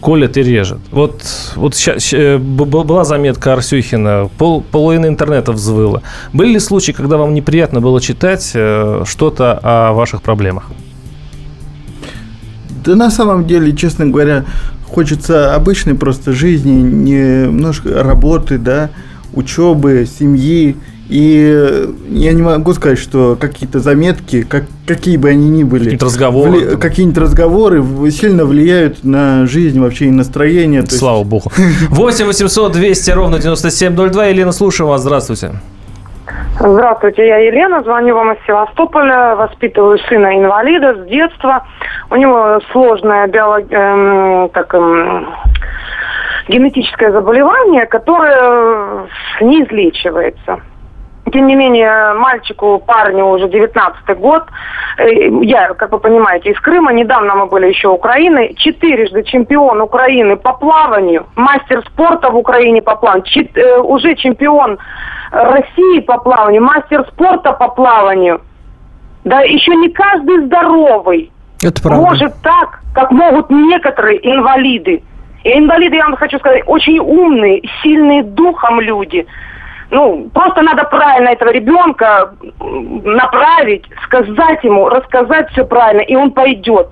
колет 0.05 0.37
и 0.37 0.43
режет. 0.43 0.81
Вот, 0.91 1.23
вот 1.57 1.75
сейчас, 1.75 2.13
э, 2.13 2.37
была 2.37 3.05
заметка 3.05 3.55
Арсюхина, 3.55 4.29
пол, 4.37 4.61
половина 4.61 5.07
интернета 5.07 5.53
взвыла. 5.53 6.03
Были 6.35 6.53
ли 6.53 6.61
случаи, 6.61 6.93
когда 6.93 7.17
вам 7.17 7.33
неприятно 7.33 7.81
было 7.81 8.01
читать 8.03 8.51
э, 8.55 9.05
что-то 9.07 9.59
о 9.63 9.93
ваших 9.95 10.21
проблемах? 10.21 10.71
Да 12.85 12.97
на 12.97 13.11
самом 13.11 13.47
деле, 13.47 13.75
честно 13.75 14.07
говоря, 14.07 14.45
хочется 14.87 15.55
обычной 15.55 15.95
просто 15.95 16.33
жизни, 16.33 16.71
немножко 16.71 18.03
работы, 18.03 18.59
да, 18.59 18.91
учебы, 19.33 20.07
семьи. 20.19 20.77
И 21.09 21.89
я 22.11 22.33
не 22.33 22.41
могу 22.41 22.73
сказать, 22.73 22.99
что 22.99 23.37
какие-то 23.39 23.81
заметки, 23.81 24.43
как, 24.43 24.65
какие 24.87 25.19
бы 25.19 25.29
они 25.29 25.51
ни 25.51 25.63
были, 25.63 25.85
какие-нибудь 25.85 26.03
разговоры, 26.03 26.51
вли, 26.51 26.77
какие-нибудь 26.77 27.19
разговоры 27.19 27.85
сильно 28.11 28.47
влияют 28.47 29.05
на 29.05 29.47
жизнь, 29.47 29.79
вообще 29.81 30.07
и 30.07 30.11
настроение. 30.11 30.85
Слава 30.87 31.19
есть... 31.19 31.29
богу. 31.29 31.53
8 31.91 32.25
800 32.25 32.73
200 32.73 33.11
ровно 33.11 33.39
9702. 33.39 34.27
Елена, 34.27 34.53
слушаю 34.53 34.89
вас. 34.89 35.03
Здравствуйте. 35.03 35.61
Здравствуйте, 36.57 37.27
я 37.27 37.39
Елена, 37.39 37.83
звоню 37.83 38.15
вам 38.15 38.33
из 38.33 38.39
Севастополя, 38.47 39.35
воспитываю 39.35 39.99
сына 39.99 40.39
инвалида 40.39 40.95
с 40.95 41.07
детства. 41.09 41.67
У 42.11 42.17
него 42.17 42.61
сложная 42.71 43.27
биолог... 43.27 43.65
эм, 43.71 44.49
так, 44.51 44.73
эм, 44.73 45.35
генетическое 46.49 47.11
заболевание, 47.11 47.87
которое 47.87 49.09
не 49.41 49.65
излечивается 49.65 50.61
тем 51.33 51.47
не 51.47 51.55
менее, 51.55 52.15
мальчику, 52.15 52.83
парню 52.87 53.27
уже 53.27 53.49
19 53.49 54.19
год, 54.19 54.45
э, 54.99 55.29
я, 55.43 55.73
как 55.75 55.93
вы 55.93 55.99
понимаете, 55.99 56.51
из 56.51 56.61
Крыма, 56.61 56.93
недавно 56.93 57.35
мы 57.35 57.47
были 57.47 57.69
еще 57.69 57.89
Украины, 57.89 58.55
четырежды 58.57 59.23
чемпион 59.23 59.81
Украины 59.81 60.37
по 60.37 60.53
плаванию, 60.53 61.27
мастер 61.35 61.83
спорта 61.87 62.31
в 62.31 62.37
Украине 62.37 62.83
по 62.83 62.97
плаванию, 62.97 63.27
чет, 63.27 63.57
э, 63.57 63.79
уже 63.81 64.15
чемпион 64.17 64.79
России 65.31 66.01
по 66.01 66.19
плаванию, 66.19 66.63
мастер 66.63 67.07
спорта 67.13 67.53
по 67.53 67.69
плаванию. 67.69 68.41
Да 69.25 69.41
еще 69.41 69.75
не 69.77 69.89
каждый 69.89 70.45
здоровый. 70.45 71.33
Это 71.63 71.89
может 71.89 72.35
так, 72.43 72.81
как 72.95 73.11
могут 73.11 73.49
некоторые 73.49 74.19
инвалиды. 74.31 75.03
И 75.45 75.59
инвалиды, 75.59 75.97
я 75.97 76.05
вам 76.05 76.17
хочу 76.17 76.39
сказать, 76.39 76.63
очень 76.67 76.99
умные, 76.99 77.63
сильные 77.83 78.23
духом 78.23 78.81
люди– 78.81 79.27
ну, 79.91 80.31
просто 80.33 80.63
надо 80.63 80.85
правильно 80.85 81.29
этого 81.29 81.51
ребенка 81.51 82.35
направить, 82.61 83.85
сказать 84.05 84.63
ему, 84.65 84.89
рассказать 84.89 85.51
все 85.51 85.65
правильно, 85.65 86.01
и 86.01 86.15
он 86.15 86.33
пойдет. 86.33 86.89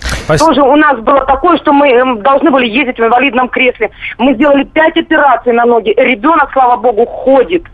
Спасибо. 0.00 0.48
Тоже 0.48 0.62
у 0.62 0.76
нас 0.76 0.98
было 1.00 1.24
такое, 1.24 1.56
что 1.56 1.72
мы 1.72 1.88
эм, 1.88 2.22
должны 2.22 2.50
были 2.50 2.66
ездить 2.66 2.98
в 2.98 3.02
инвалидном 3.02 3.48
кресле. 3.48 3.90
Мы 4.18 4.34
сделали 4.34 4.64
пять 4.64 4.96
операций 4.96 5.52
на 5.52 5.64
ноги. 5.64 5.94
Ребенок, 5.96 6.52
слава 6.52 6.76
богу, 6.76 7.06
ходит. 7.06 7.64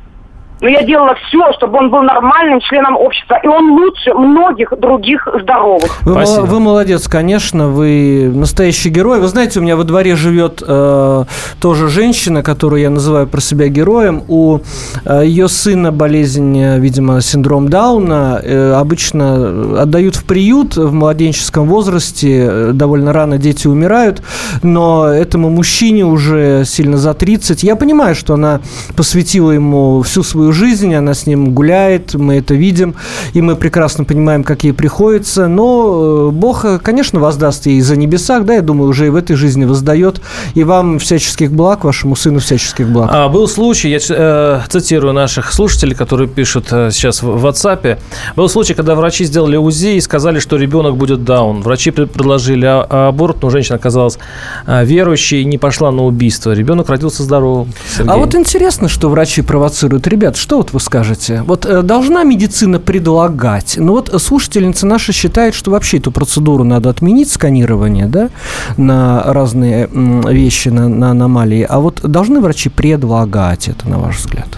Но 0.61 0.69
я 0.69 0.83
делала 0.83 1.15
все, 1.29 1.53
чтобы 1.59 1.79
он 1.79 1.91
был 1.91 2.03
нормальным 2.03 2.61
членом 2.61 2.97
общества. 2.97 3.39
И 3.43 3.47
он 3.47 3.73
лучше 3.73 4.15
многих 4.15 4.73
других 4.79 5.29
здоровых. 5.43 6.03
Вы, 6.03 6.25
вы 6.43 6.61
молодец, 6.61 7.07
конечно. 7.09 7.69
Вы 7.69 8.31
настоящий 8.33 8.89
герой. 8.89 9.21
Вы 9.21 9.29
знаете, 9.29 9.59
у 9.59 9.63
меня 9.63 9.77
во 9.77 9.85
дворе 9.85 10.17
живет 10.17 10.63
э, 10.67 11.25
тоже 11.61 11.89
женщина, 11.89 12.43
которую 12.43 12.81
я 12.81 12.91
называю 12.91 13.27
про 13.27 13.41
себя 13.41 13.69
героем. 13.69 14.23
У 14.29 14.61
э, 15.05 15.23
ее 15.27 15.49
сына 15.49 15.93
болезнь, 15.93 16.79
видимо, 16.79 17.21
синдром 17.21 17.69
Дауна. 17.69 18.41
Э, 18.43 18.73
обычно 18.75 19.83
отдают 19.83 20.17
в 20.17 20.25
приют 20.25 20.77
в 20.77 20.93
младенческом 20.93 21.67
возрасте. 21.67 22.47
Э, 22.49 22.71
довольно 22.73 23.13
рано 23.13 23.39
дети 23.39 23.67
умирают. 23.67 24.23
Но 24.63 25.09
этому 25.09 25.51
мужчине 25.51 26.07
уже 26.07 26.65
сильно 26.65 26.97
за 26.97 27.13
30. 27.13 27.63
Я 27.65 27.77
понимаю, 27.77 28.15
что 28.15 28.35
она 28.35 28.61
посвятила 28.97 29.51
ему 29.51 30.03
всю 30.03 30.23
свою 30.23 30.44
свою 30.45 30.53
жизнь, 30.53 30.95
она 30.95 31.15
с 31.15 31.27
ним 31.27 31.55
гуляет, 31.55 32.15
мы 32.15 32.37
это 32.37 32.55
видим, 32.55 32.95
и 33.33 33.41
мы 33.41 33.57
прекрасно 33.57 34.05
понимаем, 34.05 34.45
как 34.45 34.65
ей 34.65 34.73
приходится. 34.73 35.49
Но 35.49 36.29
э, 36.29 36.31
Бог, 36.33 36.67
конечно, 36.83 37.21
воздаст 37.21 37.67
ей 37.67 37.81
за 37.81 37.97
небесах, 37.97 38.45
да, 38.45 38.55
я 38.55 38.61
думаю, 38.61 38.91
уже 38.91 39.07
и 39.07 39.11
в 39.11 39.17
этой 39.17 39.37
жизни 39.37 39.65
воздает. 39.65 40.21
И 40.55 40.65
вам 40.65 40.99
всяческих 40.99 41.51
благ, 41.51 41.85
вашему 41.85 42.17
сыну 42.17 42.41
всяческих 42.41 42.89
благ. 42.89 43.11
А, 43.13 43.29
был 43.29 43.49
случай, 43.49 43.89
я 43.89 43.99
э, 44.09 44.61
цитирую 44.69 45.15
наших 45.15 45.53
слушателей, 45.53 45.95
которые 45.95 46.29
пишут 46.29 46.67
э, 46.73 46.91
сейчас 46.91 47.23
в 47.23 47.47
WhatsApp. 47.47 47.99
Был 48.37 48.49
случай, 48.49 48.75
когда 48.75 48.95
врачи 48.95 49.25
сделали 49.25 49.57
УЗИ 49.57 49.97
и 49.97 50.01
сказали, 50.01 50.41
что 50.41 50.57
ребенок 50.57 50.97
будет 50.97 51.25
даун. 51.25 51.63
Врачи 51.63 51.91
предложили 51.91 52.67
а, 52.67 53.09
аборт, 53.09 53.43
но 53.43 53.51
женщина 53.51 53.77
оказалась 53.77 54.19
э, 54.67 54.85
верующей 54.85 55.41
и 55.41 55.45
не 55.47 55.59
пошла 55.59 55.91
на 55.91 56.05
убийство. 56.05 56.53
Ребенок 56.53 56.91
родился 56.91 57.23
здоровым. 57.23 57.73
Сергей. 57.97 58.13
А 58.13 58.17
вот 58.17 58.35
интересно, 58.35 58.89
что 58.89 59.09
врачи 59.09 59.41
провоцируют 59.43 60.07
ребят 60.07 60.34
Ребят, 60.35 60.43
что 60.43 60.57
вот 60.57 60.73
вы 60.73 60.81
скажете? 60.81 61.43
Вот 61.43 61.65
э, 61.65 61.83
должна 61.83 62.25
медицина 62.25 62.81
предлагать? 62.81 63.77
Ну 63.79 63.93
вот 63.93 64.13
слушательница 64.21 64.85
наша 64.85 65.13
считает, 65.13 65.55
что 65.55 65.71
вообще 65.71 65.99
эту 65.99 66.11
процедуру 66.11 66.65
надо 66.65 66.91
отменить, 66.91 67.31
сканирование, 67.31 68.07
да, 68.07 68.31
на 68.77 69.23
разные 69.23 69.89
вещи, 69.93 70.71
на, 70.71 70.89
на 70.89 71.11
аномалии. 71.13 71.65
А 71.69 71.79
вот 71.79 72.01
должны 72.03 72.41
врачи 72.41 72.69
предлагать 72.69 73.69
это, 73.69 73.89
на 73.89 74.01
ваш 74.01 74.17
взгляд? 74.17 74.49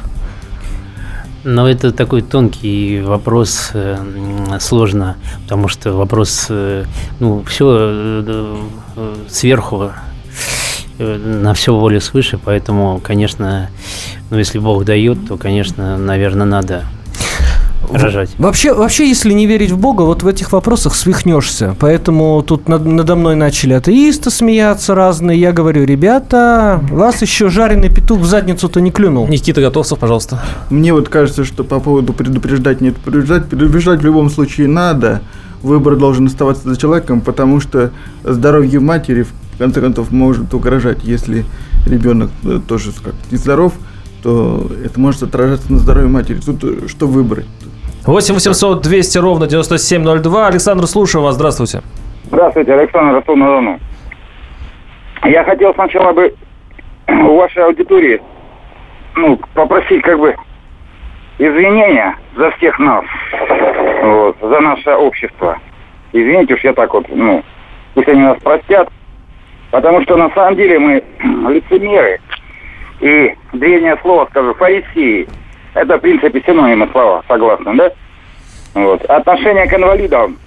Но 1.44 1.68
это 1.68 1.92
такой 1.92 2.22
тонкий 2.22 3.02
вопрос, 3.02 3.72
э, 3.74 3.98
сложно, 4.58 5.16
потому 5.42 5.68
что 5.68 5.92
вопрос, 5.92 6.46
э, 6.48 6.84
ну, 7.20 7.44
все 7.46 8.56
сверху 9.28 9.90
на 10.98 11.54
все 11.54 11.74
воле 11.74 12.00
свыше, 12.00 12.38
поэтому, 12.42 13.00
конечно, 13.02 13.70
ну, 14.30 14.38
если 14.38 14.58
Бог 14.58 14.84
дает, 14.84 15.28
то, 15.28 15.36
конечно, 15.36 15.96
наверное, 15.96 16.46
надо 16.46 16.84
рожать. 17.92 18.30
Вообще, 18.38 18.74
вообще, 18.74 19.08
если 19.08 19.32
не 19.32 19.46
верить 19.46 19.70
в 19.70 19.78
Бога, 19.78 20.02
вот 20.02 20.22
в 20.22 20.26
этих 20.26 20.52
вопросах 20.52 20.94
свихнешься. 20.94 21.76
Поэтому 21.78 22.42
тут 22.42 22.68
над, 22.68 22.84
надо 22.84 23.14
мной 23.16 23.36
начали 23.36 23.74
атеисты 23.74 24.30
смеяться 24.30 24.94
разные. 24.94 25.38
Я 25.38 25.52
говорю, 25.52 25.84
ребята, 25.84 26.80
вас 26.90 27.22
еще 27.22 27.48
жареный 27.48 27.88
петух 27.88 28.20
в 28.20 28.24
задницу-то 28.24 28.80
не 28.80 28.90
клюнул. 28.90 29.26
Никита 29.28 29.60
Готовцев, 29.60 29.98
пожалуйста. 29.98 30.42
Мне 30.70 30.92
вот 30.92 31.08
кажется, 31.08 31.44
что 31.44 31.64
по 31.64 31.80
поводу 31.80 32.12
предупреждать, 32.12 32.80
нет, 32.80 32.96
предупреждать, 32.96 33.46
предупреждать 33.48 34.00
в 34.00 34.04
любом 34.04 34.30
случае 34.30 34.68
надо. 34.68 35.22
Выбор 35.62 35.96
должен 35.96 36.26
оставаться 36.26 36.68
за 36.68 36.76
человеком, 36.76 37.20
потому 37.20 37.60
что 37.60 37.90
здоровье 38.24 38.78
матери, 38.78 39.22
в 39.22 39.32
конце 39.58 39.80
концов, 39.80 40.10
может 40.10 40.52
угрожать, 40.54 41.04
если 41.04 41.44
ребенок 41.86 42.30
э, 42.44 42.60
тоже 42.66 42.90
как 42.92 43.14
нездоров, 43.30 43.74
то 44.22 44.66
это 44.84 44.98
может 44.98 45.22
отражаться 45.22 45.72
на 45.72 45.78
здоровье 45.78 46.08
матери. 46.08 46.38
Тут 46.44 46.64
э, 46.64 46.88
что 46.88 47.06
выбрать? 47.06 47.46
8 48.04 48.34
800 48.34 48.82
200 48.82 49.18
ровно 49.18 49.46
9702. 49.46 50.46
Александр, 50.46 50.86
слушаю 50.86 51.22
вас. 51.22 51.34
Здравствуйте. 51.34 51.82
Здравствуйте, 52.24 52.74
Александр 52.74 53.14
Ростов-на-Дону. 53.14 53.80
Я 55.24 55.44
хотел 55.44 55.74
сначала 55.74 56.12
бы 56.12 56.34
у 57.08 57.36
вашей 57.36 57.64
аудитории 57.64 58.20
ну, 59.16 59.40
попросить 59.54 60.02
как 60.02 60.18
бы 60.18 60.36
извинения 61.38 62.16
за 62.36 62.50
всех 62.52 62.78
нас, 62.78 63.04
вот, 64.02 64.36
за 64.40 64.60
наше 64.60 64.90
общество. 64.92 65.58
Извините 66.12 66.54
уж 66.54 66.64
я 66.64 66.72
так 66.72 66.92
вот, 66.94 67.06
ну, 67.08 67.42
пусть 67.94 68.08
они 68.08 68.22
нас 68.22 68.38
простят, 68.42 68.88
потому 69.70 70.02
что 70.02 70.16
на 70.16 70.30
самом 70.30 70.56
деле 70.56 70.78
мы 70.78 71.02
лицемеры. 71.52 72.20
И 73.00 73.34
древнее 73.52 73.98
слово, 74.02 74.26
скажу, 74.30 74.54
фарисеи, 74.54 75.28
это, 75.74 75.98
в 75.98 76.00
принципе, 76.00 76.42
синонимы 76.46 76.88
слова, 76.92 77.22
согласны, 77.28 77.74
да? 77.76 77.90
Вот. 78.74 79.04
Отношение 79.04 79.66
к 79.66 79.74
инвалидам 79.74 80.38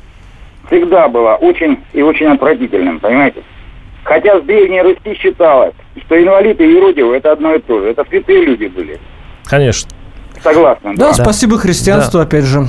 всегда 0.68 1.08
было 1.08 1.36
очень 1.36 1.80
и 1.94 2.02
очень 2.02 2.28
отвратительным, 2.28 3.00
понимаете? 3.00 3.44
Хотя 4.04 4.40
с 4.40 4.44
Древней 4.44 4.82
Руси 4.82 5.16
считалось, 5.20 5.74
что 6.06 6.22
инвалиды 6.22 6.66
и 6.66 6.72
юродивы– 6.72 7.16
это 7.18 7.32
одно 7.32 7.54
и 7.54 7.60
то 7.60 7.80
же. 7.80 7.90
Это 7.90 8.06
святые 8.06 8.46
люди 8.46 8.66
были. 8.66 9.00
Конечно. 9.46 9.90
Согласна. 10.42 10.96
Да, 10.96 11.10
да. 11.10 11.14
спасибо 11.14 11.58
христианству, 11.58 12.20
да. 12.20 12.26
опять 12.26 12.46
же. 12.46 12.62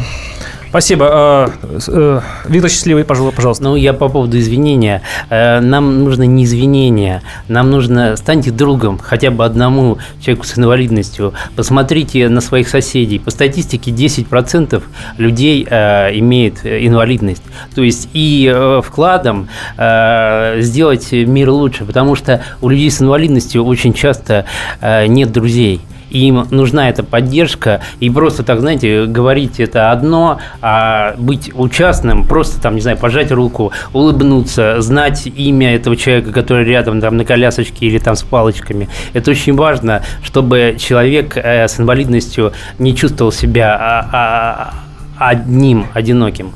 Спасибо. 0.70 1.08
А, 1.10 1.50
э, 1.88 2.20
Виктор 2.46 2.70
Счастливый, 2.70 3.02
пожалуйста. 3.02 3.64
Ну, 3.64 3.74
я 3.74 3.92
по 3.92 4.08
поводу 4.08 4.38
извинения. 4.38 5.02
Э, 5.28 5.58
нам 5.58 6.04
нужно 6.04 6.22
не 6.22 6.44
извинения. 6.44 7.22
Нам 7.48 7.72
нужно... 7.72 8.16
Станьте 8.16 8.52
другом 8.52 9.00
хотя 9.02 9.32
бы 9.32 9.44
одному 9.44 9.98
человеку 10.24 10.46
с 10.46 10.56
инвалидностью. 10.56 11.34
Посмотрите 11.56 12.28
на 12.28 12.40
своих 12.40 12.68
соседей. 12.68 13.18
По 13.18 13.32
статистике 13.32 13.90
10% 13.90 14.80
людей 15.18 15.66
э, 15.68 16.16
имеет 16.20 16.64
инвалидность. 16.64 17.42
То 17.74 17.82
есть 17.82 18.08
и 18.12 18.80
вкладом 18.84 19.48
сделать 19.76 21.10
мир 21.10 21.50
лучше. 21.50 21.84
Потому 21.84 22.14
что 22.14 22.44
у 22.60 22.68
людей 22.68 22.92
с 22.92 23.02
инвалидностью 23.02 23.64
очень 23.64 23.92
часто 23.92 24.44
нет 24.80 25.32
друзей 25.32 25.80
им 26.10 26.46
нужна 26.50 26.88
эта 26.88 27.02
поддержка, 27.02 27.80
и 28.00 28.10
просто 28.10 28.42
так, 28.42 28.60
знаете, 28.60 29.06
говорить 29.06 29.60
это 29.60 29.90
одно, 29.90 30.38
а 30.60 31.14
быть 31.16 31.50
участным, 31.54 32.26
просто 32.26 32.60
там, 32.60 32.74
не 32.74 32.80
знаю, 32.80 32.98
пожать 32.98 33.30
руку, 33.30 33.72
улыбнуться, 33.92 34.80
знать 34.80 35.26
имя 35.26 35.74
этого 35.74 35.96
человека, 35.96 36.32
который 36.32 36.64
рядом 36.64 37.00
там 37.00 37.16
на 37.16 37.24
колясочке 37.24 37.86
или 37.86 37.98
там 37.98 38.16
с 38.16 38.22
палочками. 38.22 38.88
Это 39.12 39.30
очень 39.30 39.54
важно, 39.54 40.02
чтобы 40.22 40.76
человек 40.78 41.36
э, 41.36 41.66
с 41.68 41.78
инвалидностью 41.80 42.52
не 42.78 42.94
чувствовал 42.94 43.32
себя 43.32 43.76
а, 43.80 44.08
а, 44.12 44.74
одним, 45.20 45.86
одиноким. 45.92 46.52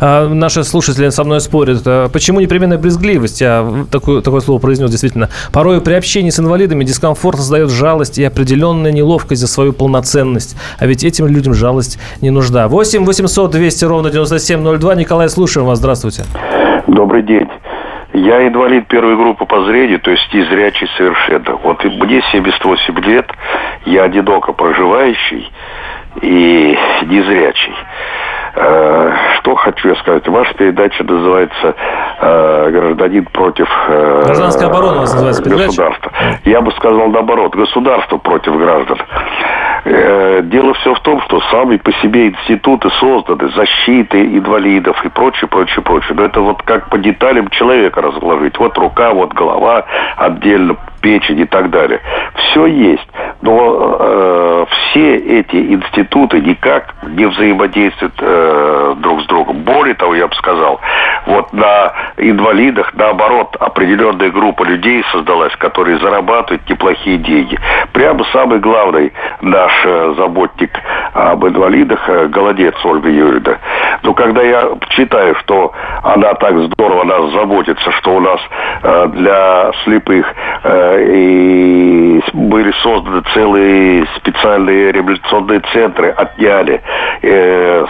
А, 0.00 0.28
наши 0.28 0.64
слушатели 0.64 1.08
со 1.08 1.22
мной 1.24 1.40
спорят. 1.40 1.82
А 1.86 2.08
почему 2.08 2.40
непременная 2.40 2.76
брезгливость? 2.76 3.40
Я 3.40 3.66
такое, 3.90 4.20
такое 4.22 4.40
слово 4.40 4.58
произнес 4.58 4.90
действительно. 4.90 5.28
Порой 5.52 5.80
при 5.80 5.94
общении 5.94 6.30
с 6.30 6.40
инвалидами 6.40 6.82
дискомфорт 6.84 7.38
создает 7.38 7.70
жалость 7.70 8.18
и 8.18 8.24
определенная 8.24 8.90
неловкость 8.90 9.40
за 9.40 9.46
свою 9.46 9.72
полноценность. 9.72 10.56
А 10.80 10.86
ведь 10.86 11.04
этим 11.04 11.28
людям 11.28 11.54
жалость 11.54 11.98
не 12.20 12.30
нужна. 12.30 12.66
8 12.66 13.04
800 13.04 13.52
200 13.52 13.84
ровно 13.84 14.10
9702. 14.10 14.94
Николай, 14.96 15.28
слушаем 15.28 15.66
вас. 15.66 15.78
Здравствуйте. 15.78 16.24
Добрый 16.88 17.22
день. 17.22 17.48
Я 18.14 18.48
инвалид 18.48 18.88
первой 18.88 19.16
группы 19.16 19.44
по 19.44 19.64
зрению, 19.64 20.00
то 20.00 20.10
есть 20.10 20.32
незрячий 20.32 20.88
совершенно. 20.96 21.56
Вот 21.62 21.84
мне 21.84 22.20
78 22.32 23.00
лет, 23.00 23.30
я 23.84 24.04
одиноко 24.04 24.52
проживающий 24.52 25.48
и 26.20 26.78
незрячий. 27.06 27.74
Э, 28.54 29.12
что 29.38 29.54
хочу 29.54 29.88
я 29.88 29.94
сказать? 29.96 30.26
Ваша 30.26 30.54
передача 30.54 31.04
называется 31.04 31.74
э, 32.20 32.70
«Гражданин 32.70 33.24
против 33.26 33.68
э, 33.88 34.22
Гражданская 34.24 34.68
оборона 34.68 35.00
называется 35.02 35.42
государства». 35.42 36.12
Я 36.44 36.60
бы 36.60 36.72
сказал 36.72 37.08
наоборот, 37.08 37.54
государство 37.54 38.18
против 38.18 38.56
граждан. 38.58 38.98
Дело 39.84 40.74
все 40.74 40.94
в 40.94 41.00
том, 41.00 41.20
что 41.22 41.40
сами 41.50 41.76
по 41.76 41.92
себе 41.94 42.28
институты 42.28 42.90
созданы, 43.00 43.48
защиты 43.50 44.20
инвалидов 44.36 45.04
и 45.04 45.08
прочее, 45.08 45.48
прочее, 45.48 45.82
прочее. 45.82 46.14
Но 46.16 46.24
это 46.24 46.40
вот 46.40 46.62
как 46.62 46.90
по 46.90 46.98
деталям 46.98 47.48
человека 47.48 48.00
разложить. 48.00 48.58
Вот 48.58 48.76
рука, 48.78 49.12
вот 49.12 49.32
голова, 49.32 49.84
отдельно 50.16 50.76
печень 51.00 51.40
и 51.40 51.44
так 51.44 51.70
далее. 51.70 52.00
Все 52.34 52.66
есть. 52.66 53.08
Но 53.40 53.96
э, 54.00 54.66
все 54.68 55.16
эти 55.16 55.56
институты 55.56 56.40
никак 56.40 56.94
не 57.02 57.26
взаимодействуют 57.26 58.14
э, 58.20 58.94
друг 58.98 59.22
с 59.22 59.26
другом. 59.26 59.58
Более 59.58 59.94
того, 59.94 60.14
я 60.14 60.26
бы 60.26 60.34
сказал, 60.34 60.80
вот 61.26 61.52
на 61.52 61.92
инвалидах, 62.16 62.92
наоборот, 62.94 63.56
определенная 63.60 64.30
группа 64.30 64.64
людей 64.64 65.04
создалась, 65.12 65.54
которые 65.56 65.98
зарабатывают 65.98 66.68
неплохие 66.68 67.18
деньги. 67.18 67.58
Прямо 67.92 68.24
самый 68.32 68.58
главный 68.58 69.12
наш 69.40 69.72
э, 69.72 69.77
заботник 69.84 70.70
об 71.12 71.46
инвалидах, 71.46 72.08
э, 72.08 72.26
голодец 72.28 72.74
Ольга 72.84 73.08
Юрьевна. 73.08 73.58
Но 74.02 74.14
когда 74.14 74.42
я 74.42 74.70
читаю, 74.90 75.34
что 75.36 75.72
она 76.02 76.34
так 76.34 76.56
здорово 76.58 77.04
нас 77.04 77.32
заботится, 77.32 77.90
что 77.92 78.16
у 78.16 78.20
нас 78.20 78.40
э, 78.82 79.08
для 79.14 79.72
слепых 79.84 80.26
э, 80.64 81.06
и 81.14 82.22
были 82.32 82.72
созданы 82.82 83.22
целые 83.34 84.06
специальные 84.16 84.92
реабилитационные 84.92 85.60
центры, 85.72 86.10
отняли, 86.10 86.80
э, 87.22 87.86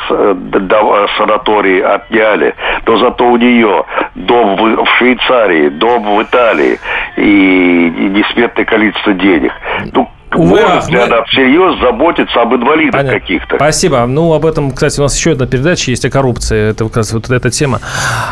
санатории 1.19 1.81
отняли, 1.81 2.55
но 2.87 2.97
зато 2.97 3.27
у 3.27 3.37
нее 3.37 3.85
дом 4.15 4.57
в, 4.57 4.87
Швейцарии, 4.99 5.69
дом 5.69 6.17
в 6.17 6.23
Италии 6.23 6.79
и 7.17 8.11
несметное 8.15 8.65
количество 8.65 9.13
денег. 9.13 9.53
Ну, 9.93 10.09
Увы, 10.35 10.61
Может 10.61 10.91
ли 10.91 10.97
мы... 10.97 11.25
всерьез 11.29 11.81
заботиться 11.81 12.43
об 12.43 12.55
инвалидах 12.55 12.93
Понятно. 13.01 13.19
каких-то? 13.21 13.57
Спасибо. 13.57 14.05
Ну, 14.07 14.33
об 14.35 14.45
этом, 14.45 14.73
кстати, 14.73 15.01
у 15.01 15.05
нас 15.05 15.17
еще 15.17 15.33
одна 15.33 15.47
передача 15.47 15.91
есть 15.91 16.05
о 16.05 16.11
коррупции. 16.11 16.71
Это 16.71 16.85
как 16.85 16.99
раз 16.99 17.13
вот 17.13 17.31
эта 17.31 17.51
тема. 17.51 17.81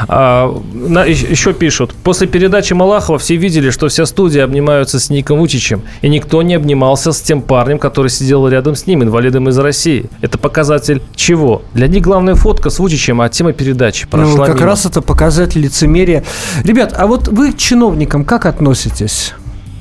А, 0.08 0.54
на, 0.74 1.04
еще 1.04 1.54
пишут. 1.54 1.94
После 2.04 2.26
передачи 2.26 2.74
Малахова 2.74 3.18
все 3.18 3.36
видели, 3.36 3.70
что 3.70 3.88
вся 3.88 4.04
студия 4.04 4.44
обнимаются 4.44 5.00
с 5.00 5.08
Ником 5.08 5.38
Вучичем. 5.38 5.82
И 6.02 6.08
никто 6.08 6.42
не 6.42 6.54
обнимался 6.54 7.12
с 7.12 7.20
тем 7.22 7.40
парнем, 7.40 7.78
который 7.78 8.08
сидел 8.08 8.46
рядом 8.46 8.74
с 8.74 8.86
ним, 8.86 9.02
инвалидом 9.02 9.48
из 9.48 9.58
России. 9.58 10.06
Это 10.20 10.36
показатель 10.38 11.02
чего? 11.14 11.62
Для 11.72 11.88
них 11.88 12.02
главная 12.02 12.34
фотка 12.34 12.68
с 12.70 12.78
Вучичем, 12.78 13.20
а 13.22 13.28
тема 13.30 13.52
передачи 13.52 14.06
прошла 14.06 14.40
Ну, 14.40 14.44
как 14.44 14.56
мимо. 14.56 14.66
раз 14.66 14.84
это 14.86 15.00
показатель 15.00 15.60
лицемерия. 15.62 16.24
Ребят, 16.62 16.94
а 16.96 17.06
вот 17.06 17.28
вы 17.28 17.52
к 17.52 17.56
чиновникам 17.56 18.24
как 18.24 18.44
относитесь? 18.46 19.34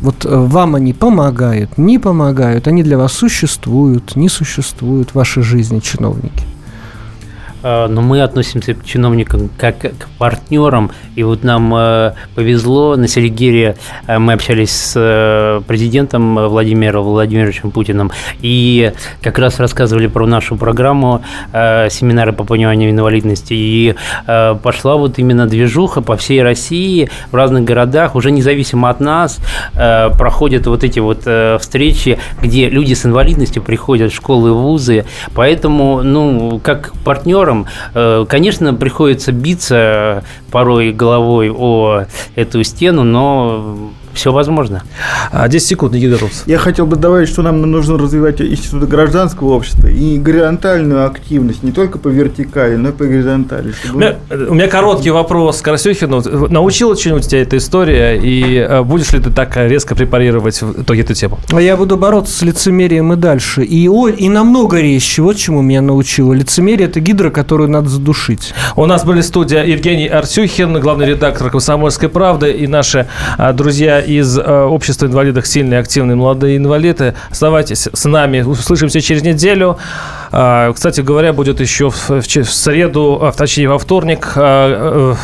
Вот 0.05 0.23
э, 0.23 0.29
вам 0.29 0.75
они 0.75 0.93
помогают, 0.93 1.79
не 1.79 1.97
помогают, 1.97 2.67
они 2.67 2.83
для 2.83 2.95
вас 2.95 3.11
существуют, 3.13 4.15
не 4.15 4.29
существуют 4.29 5.09
в 5.09 5.15
вашей 5.15 5.41
жизни 5.41 5.79
чиновники? 5.79 6.43
Э, 7.65 7.87
но 7.87 8.01
мы 8.01 8.21
относимся 8.21 8.75
к 8.75 8.85
чиновникам 8.85 9.49
как 9.57 9.79
к 9.79 10.07
партнерам. 10.19 10.91
И 11.15 11.23
вот 11.23 11.43
нам 11.43 11.73
э, 11.75 12.13
повезло, 12.35 12.95
на 12.95 13.07
Селигере 13.07 13.75
э, 14.05 14.19
мы 14.19 14.33
общались 14.33 14.69
с 14.69 15.63
президентом 15.67 16.35
Владимиром 16.35 17.03
Владимировичем 17.05 17.71
Путиным, 17.71 18.11
и 18.41 18.93
как 19.21 19.39
раз 19.39 19.59
рассказывали 19.59 20.05
про 20.07 20.27
нашу 20.27 20.55
программу 20.57 21.21
семинары 21.51 22.33
по 22.33 22.43
пониманию 22.43 22.91
инвалидности. 22.91 23.53
И 23.53 23.95
пошла 24.25 24.95
вот 24.95 25.17
именно 25.17 25.47
движуха 25.47 26.01
по 26.01 26.15
всей 26.17 26.43
России, 26.43 27.09
в 27.31 27.35
разных 27.35 27.63
городах, 27.63 28.15
уже 28.15 28.31
независимо 28.31 28.89
от 28.89 28.99
нас, 28.99 29.39
проходят 29.73 30.67
вот 30.67 30.83
эти 30.83 30.99
вот 30.99 31.19
встречи, 31.61 32.19
где 32.41 32.69
люди 32.69 32.93
с 32.93 33.05
инвалидностью 33.05 33.63
приходят 33.63 34.11
в 34.11 34.15
школы 34.15 34.49
и 34.49 34.51
вузы. 34.51 35.05
Поэтому, 35.33 36.03
ну, 36.03 36.59
как 36.63 36.93
партнерам 37.03 37.54
партнером. 37.55 37.67
Э, 37.93 38.25
конечно, 38.27 38.73
приходится 38.73 39.31
биться 39.31 40.23
порой 40.51 40.91
головой 40.91 41.51
о 41.51 42.05
эту 42.35 42.63
стену, 42.63 43.03
но 43.03 43.91
все 44.15 44.31
возможно. 44.31 44.83
10 45.31 45.55
а, 45.55 45.59
секунд, 45.59 45.93
Никита 45.93 46.17
Рус. 46.17 46.43
Я 46.45 46.57
хотел 46.57 46.85
бы 46.85 46.95
добавить, 46.95 47.29
что 47.29 47.41
нам 47.41 47.61
нужно 47.61 47.97
развивать 47.97 48.41
институты 48.41 48.87
гражданского 48.87 49.53
общества 49.53 49.87
и 49.87 50.17
горизонтальную 50.17 51.05
активность, 51.05 51.63
не 51.63 51.71
только 51.71 51.99
по 51.99 52.07
вертикали, 52.07 52.75
но 52.75 52.89
и 52.89 52.91
по 52.91 53.05
горизонтали. 53.05 53.71
Чтобы... 53.71 53.95
У, 53.95 53.99
меня, 53.99 54.15
у 54.49 54.53
меня 54.53 54.67
короткий 54.67 55.11
вопрос 55.11 55.61
к 55.61 55.65
Карасюхину. 55.65 56.21
Научила 56.49 56.95
что-нибудь 56.95 57.27
тебя 57.27 57.41
эта 57.41 57.57
история, 57.57 58.15
и 58.15 58.57
э, 58.57 58.81
будешь 58.83 59.11
ли 59.11 59.19
ты 59.19 59.29
так 59.29 59.55
резко 59.57 59.95
препарировать 59.95 60.61
в 60.61 60.81
итоге 60.81 61.01
эту 61.01 61.13
тему? 61.13 61.39
А 61.51 61.61
я 61.61 61.77
буду 61.77 61.97
бороться 61.97 62.33
с 62.37 62.41
лицемерием 62.41 63.13
и 63.13 63.15
дальше. 63.15 63.63
И, 63.63 63.87
о, 63.87 64.07
и 64.07 64.29
намного 64.29 64.79
резче. 64.79 65.21
Вот 65.21 65.37
чему 65.37 65.61
меня 65.61 65.81
научило. 65.81 66.33
Лицемерие– 66.33 66.87
это 66.89 66.99
гидра, 66.99 67.29
которую 67.29 67.69
надо 67.69 67.89
задушить. 67.89 68.53
У 68.75 68.85
нас 68.85 69.03
были 69.03 69.21
студия 69.21 69.63
Евгений 69.63 70.07
Арсюхин, 70.07 70.79
главный 70.79 71.07
редактор 71.07 71.49
«Комсомольской 71.49 72.09
правды», 72.09 72.51
и 72.51 72.67
наши 72.67 73.07
а, 73.37 73.53
друзья 73.53 73.99
из 74.05 74.37
э, 74.37 74.41
общества 74.63 75.05
инвалидов 75.05 75.47
сильные, 75.47 75.79
активные, 75.79 76.15
молодые 76.15 76.57
инвалиды. 76.57 77.15
Оставайтесь 77.29 77.87
с 77.91 78.05
нами. 78.05 78.41
Услышимся 78.41 79.01
через 79.01 79.23
неделю. 79.23 79.77
А, 80.31 80.71
Кстати 80.73 81.01
говоря, 81.01 81.33
будет 81.33 81.59
еще 81.59 81.89
в, 81.89 82.09
в 82.09 82.21
в 82.21 82.53
среду, 82.53 83.19
а, 83.21 83.31
точнее 83.31 83.69
во 83.69 83.79
вторник, 83.79 84.33
а, 84.35 85.15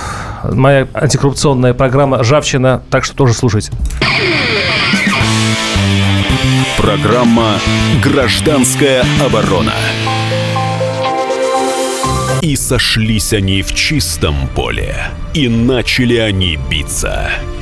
э, 0.43 0.53
моя 0.53 0.87
антикоррупционная 0.93 1.73
программа 1.73 2.19
«Ржавчина», 2.19 2.81
так 2.89 3.03
что 3.03 3.15
тоже 3.15 3.33
слушайте. 3.33 3.71
Программа 6.77 7.59
«Гражданская 8.03 9.03
оборона». 9.23 9.73
И 12.41 12.55
сошлись 12.55 13.33
они 13.33 13.61
в 13.61 13.73
чистом 13.75 14.35
поле, 14.55 14.95
и 15.35 15.47
начали 15.47 16.15
они 16.17 16.57
биться. 16.69 17.29